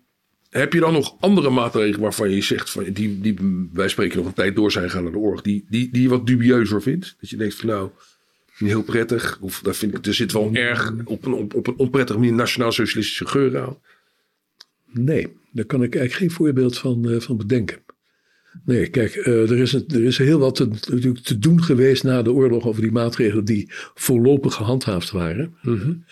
[0.49, 3.35] heb je dan nog andere maatregelen waarvan je zegt, van, die, die
[3.73, 6.09] wij spreken nog een tijd door zijn gaan naar de oorlog, die, die, die je
[6.09, 7.15] wat dubieuzer vindt?
[7.19, 7.89] Dat je denkt van nou,
[8.57, 11.67] niet heel prettig, of daar vind ik, er zit wel erg op een, op, op
[11.67, 13.77] een onprettige manier nationaal-socialistische geur aan.
[14.93, 17.81] Nee, daar kan ik eigenlijk geen voorbeeld van, uh, van bedenken.
[18.65, 22.21] Nee, kijk, uh, er, is, er is heel wat te, natuurlijk te doen geweest na
[22.21, 25.57] de oorlog over die maatregelen die voorlopig gehandhaafd waren.
[25.61, 26.05] Mm -hmm.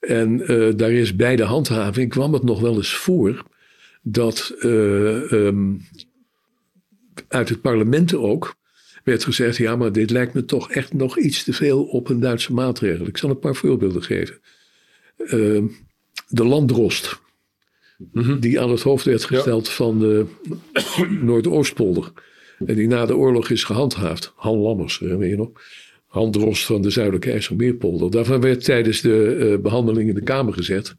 [0.00, 3.44] En uh, daar is bij de handhaving kwam het nog wel eens voor
[4.02, 5.80] dat um,
[7.28, 8.54] uit het parlement ook
[9.04, 12.20] werd gezegd: ja, maar dit lijkt me toch echt nog iets te veel op een
[12.20, 13.06] Duitse maatregel.
[13.06, 14.40] Ik zal een paar voorbeelden geven.
[15.18, 15.62] Uh,
[16.28, 17.20] de landdrost.
[18.12, 18.38] Mhm.
[18.38, 20.26] Die aan het hoofd werd gesteld van de
[21.20, 22.12] Noordoostpolder.
[22.66, 24.32] En die na de oorlog is gehandhaafd.
[24.36, 25.50] Han Lammers, weet je nog?
[26.06, 28.10] Handrost van de Zuidelijke IJsselmeerpolder.
[28.10, 30.94] Daarvan werd tijdens de uh, behandeling in de Kamer gezet.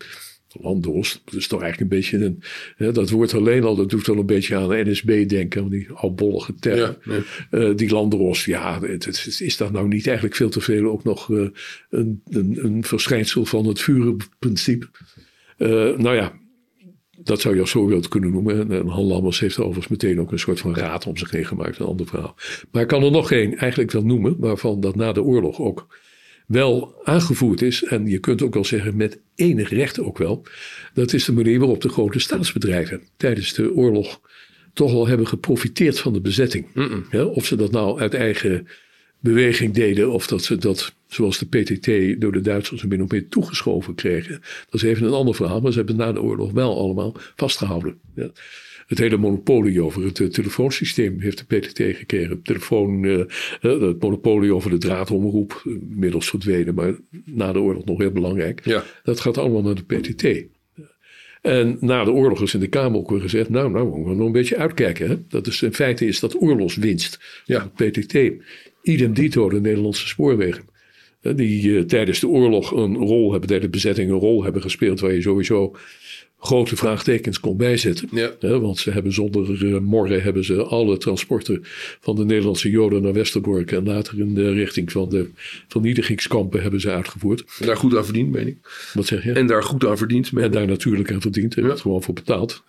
[0.61, 2.43] Landrost, dat is toch eigenlijk een beetje een.
[2.75, 5.91] Hè, dat woord alleen al, dat doet wel een beetje aan de NSB denken, die
[5.91, 6.95] albollige term.
[7.03, 7.13] Ja,
[7.51, 11.03] uh, die landrost, ja, het, het, is dat nou niet eigenlijk veel te veel ook
[11.03, 11.47] nog uh,
[11.89, 14.87] een, een, een, verschijnsel van het vurenprincipe?
[15.97, 16.33] nou ja,
[17.23, 18.71] dat zou je als voorbeeld kunnen noemen.
[18.71, 21.79] En Han Lammers heeft overigens meteen ook een soort van raad om zich heen gemaakt,
[21.79, 22.35] een ander verhaal.
[22.71, 25.87] Maar ik kan er nog geen eigenlijk wel noemen, waarvan dat na de oorlog ook
[26.47, 27.83] wel aangevoerd is.
[27.83, 30.45] En je kunt ook wel zeggen met enig recht ook wel.
[30.93, 34.21] Dat is de manier waarop de grote staatsbedrijven tijdens de oorlog
[34.73, 36.67] toch wel hebben geprofiteerd van de bezetting.
[37.33, 38.67] of ze dat nou uit eigen
[39.23, 43.11] beweging deden of dat ze dat zoals de PTT door de Duitsers een min of
[43.11, 44.41] meer toegeschoven kregen.
[44.69, 47.99] Dat is even een ander verhaal, maar ze hebben na de oorlog wel allemaal vastgehouden.
[48.15, 48.31] Ja.
[48.87, 52.41] het hele monopolie over het telefoonsysteem heeft de PTT gekregen.
[52.41, 53.03] Telefoon,
[53.59, 56.93] het monopolie over de draadomroep, inmiddels verdwenen, maar
[57.25, 58.61] na de oorlog nog heel belangrijk.
[58.65, 58.83] Ja.
[59.03, 60.51] Dat gaat allemaal naar de PTT.
[61.41, 64.17] En na de oorlog is in de Kamer ook weer gezegd, nou, nou, we moeten
[64.17, 65.09] nog een beetje uitkijken.
[65.09, 65.17] Hè?
[65.27, 67.19] Dat is, in feite is dat oorlogswinst.
[67.45, 67.71] Ja.
[67.75, 68.13] PTT.
[68.83, 70.63] Idem dito de Nederlandse spoorwegen.
[71.21, 74.99] Die uh, tijdens de oorlog een rol hebben, tijdens de bezetting een rol hebben gespeeld
[74.99, 75.75] waar je sowieso
[76.39, 78.09] grote vraagtekens kon bijzetten.
[78.11, 78.59] Ja.
[78.59, 81.63] want ze hebben zonder uh, morgen hebben ze alle transporten
[81.99, 85.29] van de Nederlandse Joden naar Westerbork en later in de richting van de
[85.67, 87.43] vernietigingskampen hebben ze uitgevoerd.
[87.59, 88.57] En daar goed aan verdiend, meen ik.
[88.93, 89.31] Wat zeg je?
[89.31, 90.31] En daar goed aan verdiend.
[90.35, 91.55] En daar natuurlijk aan verdiend.
[91.55, 91.75] En ja.
[91.75, 92.63] gewoon voor betaald.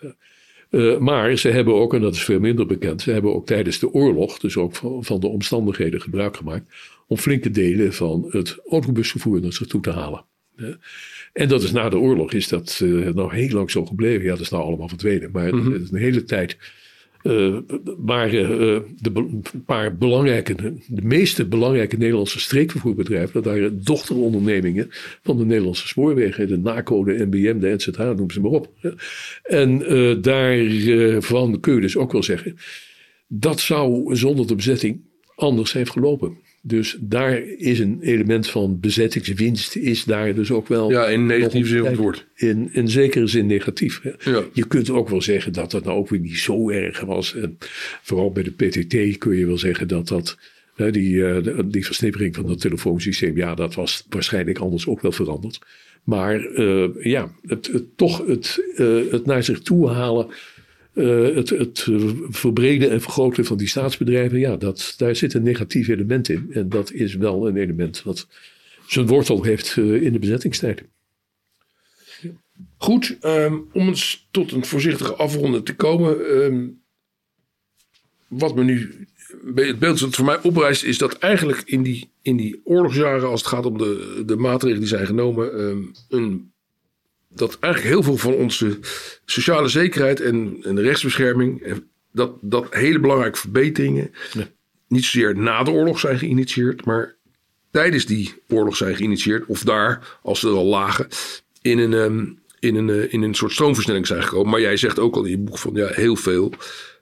[0.75, 3.79] Uh, maar ze hebben ook, en dat is veel minder bekend, ze hebben ook tijdens
[3.79, 6.75] de oorlog, dus ook van, van de omstandigheden gebruik gemaakt
[7.07, 10.25] om flinke delen van het autobusvervoer naar zich toe te halen.
[11.33, 14.25] En dat is na de oorlog is dat uh, nog heel lang zo gebleven.
[14.25, 15.31] Ja, dat is nou allemaal verdwenen.
[15.33, 16.59] Maar het is een hele tijd
[17.25, 17.57] uh,
[17.99, 20.55] waren uh, de be paar belangrijke,
[20.87, 24.87] de meeste belangrijke Nederlandse streekvervoerbedrijven, dat waren dochterondernemingen
[25.22, 28.68] van de Nederlandse spoorwegen, de NACO, de NBM, de NZH, noem ze maar op.
[29.43, 29.79] En
[30.20, 32.57] daarvan kun je dus ook wel zeggen,
[33.27, 35.01] dat zou zonder de bezetting
[35.35, 36.37] anders heeft gelopen.
[36.66, 40.90] Dus daar is een element van bezettingswinst, is daar dus ook wel.
[40.90, 42.26] Ja, in negatieve zin het woord.
[42.34, 44.02] In, in zekere zin negatief.
[44.24, 44.42] Ja.
[44.52, 47.34] Je kunt ook wel zeggen dat dat nou ook weer niet zo erg was.
[47.34, 47.58] En
[48.02, 50.38] vooral bij de PTT kun je wel zeggen dat dat.
[50.74, 55.58] Hè, die, die versnippering van het telefoonsysteem, ja, dat was waarschijnlijk anders ook wel veranderd.
[56.04, 60.26] Maar uh, ja, het, het, toch het, uh, het naar zich toe halen.
[60.95, 61.86] Uh, het, het
[62.28, 66.51] verbreden en vergroten van die staatsbedrijven, ja, dat, daar zit een negatief element in.
[66.53, 68.26] En dat is wel een element wat
[68.86, 70.84] zijn wortel heeft uh, in de bezettingstijd.
[72.76, 76.18] Goed, um, om eens tot een voorzichtige afronden te komen.
[76.18, 76.82] Um,
[78.28, 79.07] wat me nu,
[79.55, 83.49] het beeld voor mij oprijst, is dat eigenlijk in die, in die oorlogsjaren, als het
[83.49, 86.53] gaat om de, de maatregelen die zijn genomen, um, een
[87.35, 88.78] dat eigenlijk heel veel van onze
[89.24, 91.80] sociale zekerheid en, en de rechtsbescherming,
[92.12, 94.49] dat, dat hele belangrijke verbeteringen, ja.
[94.89, 97.16] niet zozeer na de oorlog zijn geïnitieerd, maar
[97.70, 101.09] tijdens die oorlog zijn geïnitieerd, of daar, als ze er al lagen,
[101.62, 104.51] in een, um, in een, in een soort stroomversnelling zijn gekomen.
[104.51, 106.53] Maar jij zegt ook al in je boek van ja, heel veel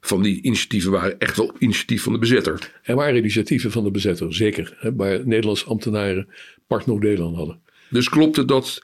[0.01, 2.81] van die initiatieven waren echt wel initiatief van de bezetter.
[2.83, 4.77] Er waren initiatieven van de bezetter, zeker.
[4.79, 6.29] Hè, waar Nederlandse ambtenaren
[6.67, 7.61] partnodelen aan hadden.
[7.91, 8.83] Dus klopt het dat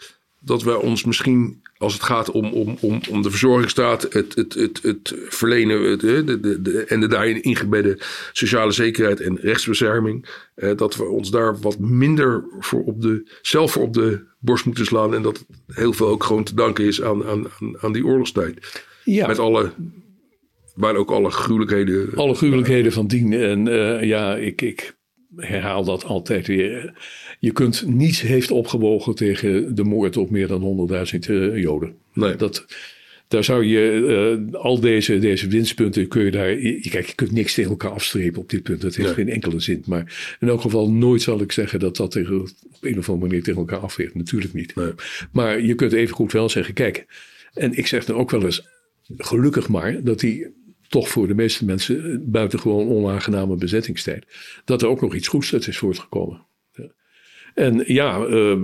[0.49, 4.55] dat wij ons misschien, als het gaat om, om, om, om de verzorgingsstaat, het, het,
[4.55, 8.01] het, het verlenen het, de, de, de, en de daarin ingebedde
[8.33, 13.73] sociale zekerheid en rechtsbescherming, eh, dat we ons daar wat minder voor op de, zelf
[13.73, 15.15] voor op de borst moeten slaan.
[15.15, 17.47] En dat heel veel ook gewoon te danken is aan, aan,
[17.81, 18.85] aan die oorlogstijd.
[19.05, 19.27] Ja.
[19.27, 19.73] Met alle,
[20.75, 22.15] waar ook alle gruwelijkheden.
[22.15, 23.33] Alle gruwelijkheden van dien.
[23.33, 24.98] En uh, ja, ik, ik
[25.37, 26.93] herhaal dat altijd weer.
[27.39, 31.95] Je kunt niets heeft opgewogen tegen de moord op meer dan 100.000 uh, Joden.
[32.13, 32.37] Nee.
[32.37, 32.67] Dat,
[33.29, 33.93] daar zou je
[34.51, 36.51] uh, al deze, deze winstpunten kun je daar.
[36.51, 38.81] Je, kijk, je kunt niks tegen elkaar afstrepen op dit punt.
[38.81, 39.25] Dat heeft Nee.
[39.25, 39.83] geen enkele zin.
[39.87, 42.49] Maar in elk geval nooit zal ik zeggen dat dat tegen, op
[42.81, 44.15] een of andere manier tegen elkaar afweert.
[44.15, 44.75] Natuurlijk niet.
[44.75, 44.93] Nee.
[45.33, 47.07] Maar je kunt even goed wel zeggen: kijk.
[47.55, 48.67] En ik zeg dan ook wel eens:
[49.17, 50.47] gelukkig maar dat die
[50.89, 54.27] toch voor de meeste mensen buitengewoon onaangename bezettingstijd.
[54.65, 56.47] Dat er ook nog iets goeds uit is voortgekomen.
[56.73, 56.93] Ja.
[57.55, 58.57] En ja, uh,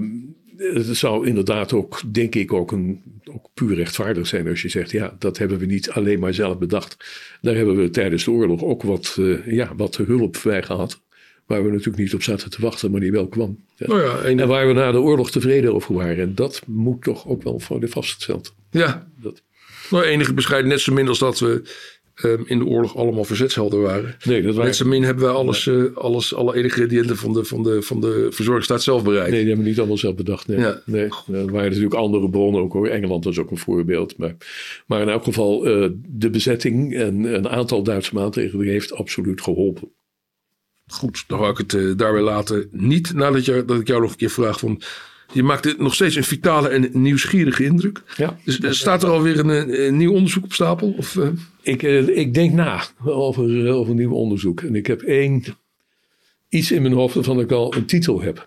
[0.57, 4.91] het zou inderdaad ook, denk ik, ook, een, ook puur rechtvaardig zijn als je zegt,
[4.91, 6.97] ja, dat hebben we niet alleen maar zelf bedacht.
[7.41, 11.03] Daar hebben we tijdens de oorlog ook wat, uh, ja, wat hulp bij gehad.
[11.47, 13.65] Waar we natuurlijk niet op zaten te wachten, maar die wel kwam.
[13.77, 13.87] Ja.
[13.87, 16.19] Nou ja, en, En waar we na de oorlog tevreden over waren.
[16.19, 18.55] En dat moet toch ook wel worden vastgesteld.
[18.71, 19.43] ja, Dat,
[19.91, 21.63] nou, enige bescheiden, net zo min als dat we
[22.23, 24.17] um, in de oorlog allemaal verzetshelden waren.
[24.25, 27.45] nee, dat waren, Net zo min hebben wij alles, uh, alles, alle ingrediënten van de,
[27.45, 29.31] van de, van de verzorgingsstaat zelf bereikt.
[29.31, 30.49] Nee, die hebben we niet allemaal zelf bedacht.
[30.49, 30.59] Nee.
[30.59, 30.81] Ja.
[30.87, 31.09] nee.
[31.33, 32.89] Er waren natuurlijk andere bronnen ook hoor.
[32.89, 34.17] Engeland was ook een voorbeeld.
[34.19, 34.37] Maar,
[34.87, 39.93] maar in elk geval, uh, de bezetting en een aantal Duitse maatregelen heeft absoluut geholpen.
[40.87, 42.69] Goed, dan wou ik het uh, daarbij laten.
[42.71, 44.83] Niet nadat je, dat ik jou nog een keer vraag van...
[45.33, 48.03] Je maakt nog steeds een vitale en nieuwsgierige indruk.
[48.17, 48.39] Ja.
[48.45, 50.95] Dus uh, staat er alweer een, een nieuw onderzoek op stapel?
[50.97, 51.29] Of, uh...
[51.63, 54.61] ik, ik denk na over, over nieuw onderzoek.
[54.61, 55.45] En ik heb één
[56.49, 58.47] iets in mijn hoofd waarvan ik al een titel heb.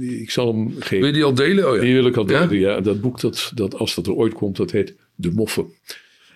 [0.00, 0.98] Ik zal hem geven.
[0.98, 1.68] Wil je die al delen?
[1.68, 1.80] Oh, ja.
[1.80, 2.70] Die wil ik al delen, ja.
[2.70, 2.80] ja.
[2.80, 5.66] Dat boek, dat, dat, als dat er ooit komt, dat heet De Moffen.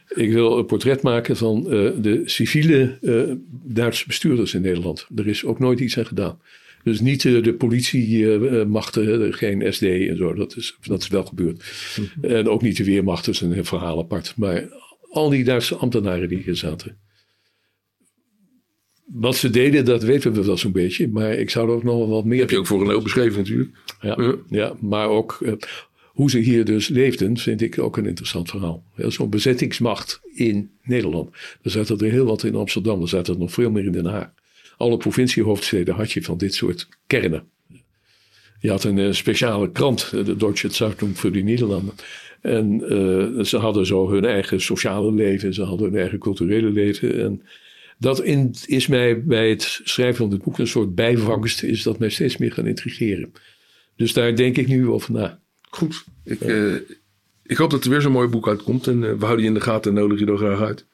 [0.09, 5.07] Ik wil een portret maken van uh, de civiele uh, Duitse bestuurders in Nederland.
[5.17, 6.39] Er is ook nooit iets aan gedaan.
[6.85, 10.35] Dus niet uh, de politiemachten, geen SD en zo.
[10.35, 11.65] Dat is, dat is wel gebeurd.
[11.99, 12.31] Mm -hmm.
[12.31, 14.35] En ook niet de weermacht, dat is een verhaal apart.
[14.37, 14.69] Maar
[15.11, 16.97] al die Duitse ambtenaren die hier zaten.
[19.05, 21.09] Wat ze deden, dat weten we wel zo'n beetje.
[21.09, 22.41] Maar ik zou er ook nog wel wat meer...
[22.41, 23.71] Heb je ook voor een deel beschreven natuurlijk.
[24.01, 24.35] Ja, Ja.
[24.49, 25.53] ja maar ook eh,
[26.05, 28.85] hoe ze hier dus leefden, vind ik ook een interessant verhaal.
[28.97, 31.31] Ja, Zo'n bezettingsmacht in Nederland.
[31.63, 34.07] Er zaten er heel wat in Amsterdam, er zaten er nog veel meer in Den
[34.07, 34.31] Haag.
[34.77, 37.49] Alle provinciehoofdsteden had je van dit soort kernen.
[38.65, 41.95] Je had een eh, speciale krant, eh, de Deutsche Zeitung voor die Nederlanden.
[42.41, 47.23] En eh, ze hadden zo hun eigen sociale leven, ze hadden hun eigen culturele leven.
[47.23, 47.43] En
[47.99, 51.99] dat in, is mij bij het schrijven van dit boek een soort bijvangst, is dat
[51.99, 53.33] mij steeds meer gaan intrigeren.
[53.97, 55.41] Dus daar denk ik nu over na.
[55.71, 56.05] Goed.
[56.25, 56.41] Ik,
[57.43, 58.87] ik hoop dat er weer zo'n mooi boek uitkomt.
[58.87, 60.87] En we houden je in de gaten en nodigen je er graag uit.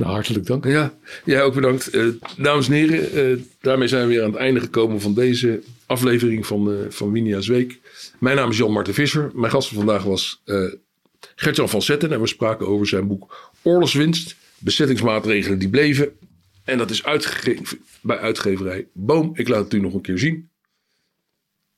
[0.00, 0.64] Nou, hartelijk dank.
[0.64, 0.94] Ja,
[1.24, 1.90] jij ook bedankt.
[1.90, 5.62] Eh, dames en heren, eh, daarmee zijn we weer aan het einde gekomen van deze
[5.86, 7.80] aflevering van, eh van Winia's Week.
[8.18, 9.30] Mijn naam is Jan Marten Visser.
[9.34, 10.72] Mijn gast van vandaag was eh
[11.36, 12.12] Gertjan van Zetten.
[12.12, 14.36] En we spraken over zijn boek Oorlogswinst.
[14.58, 16.12] Bezettingsmaatregelen die bleven.
[16.64, 19.30] En dat is uitgegeven bij uitgeverij Boom.
[19.34, 20.48] Ik laat het u nog een keer zien.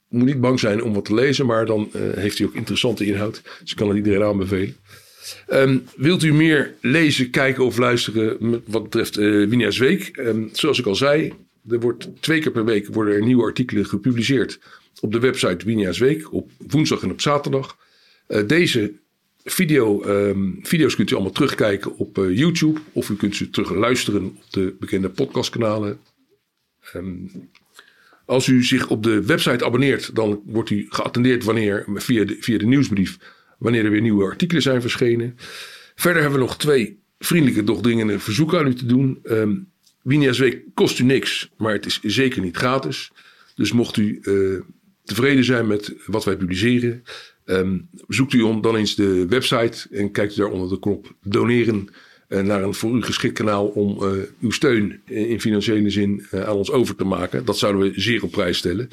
[0.08, 3.42] Moet niet bang zijn om wat te lezen, maar dan heeft hij ook interessante inhoud.
[3.60, 4.76] Dus ik kan het iedereen aanbevelen.
[5.46, 10.06] Ehm, wilt u meer lezen, kijken of luisteren wat betreft eh Winia's Week?
[10.16, 11.32] Ehm, zoals ik al zei,
[11.68, 14.58] er wordt twee keer per week worden er nieuwe artikelen gepubliceerd
[15.00, 17.76] op de website Winia's Week op woensdag en op zaterdag.
[18.26, 18.92] Eh, deze
[19.44, 23.70] video, ehm, video's kunt u allemaal terugkijken op eh, YouTube of u kunt ze terug
[23.74, 25.98] luisteren op de bekende podcastkanalen.
[28.24, 32.58] Als u zich op de website abonneert, dan wordt u geattendeerd wanneer, via, de, via
[32.58, 33.18] de nieuwsbrief
[33.62, 35.36] wanneer er weer nieuwe artikelen zijn verschenen.
[35.94, 39.18] Verder hebben we nog twee vriendelijke, doch dringende verzoeken aan u te doen.
[39.22, 39.52] Ehm
[40.02, 43.10] Winia's Week kost u niks, maar het is zeker niet gratis.
[43.54, 44.60] Dus mocht u eh,
[45.04, 47.02] tevreden zijn met wat wij publiceren,
[47.44, 51.88] ehm, zoekt u dan eens de website en kijkt u daar onder de knop doneren
[52.28, 54.10] eh, naar een voor u geschikt kanaal om eh,
[54.40, 57.44] uw steun in in financiële zin aan ons over te maken.
[57.44, 58.88] Dat zouden we zeer op prijs stellen.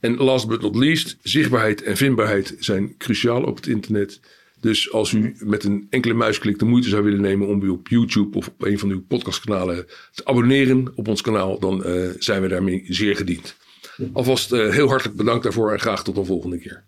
[0.00, 4.20] En last but not least, zichtbaarheid en vindbaarheid zijn cruciaal op het internet.
[4.60, 7.88] Dus als u met een enkele muisklik de moeite zou willen nemen om u op
[7.88, 12.42] YouTube of op een van uw podcastkanalen te abonneren op ons kanaal, dan eh, zijn
[12.42, 13.56] we daarmee zeer gediend.
[14.12, 16.84] Alvast eh, heel hartelijk bedankt daarvoor en graag tot een volgende keer.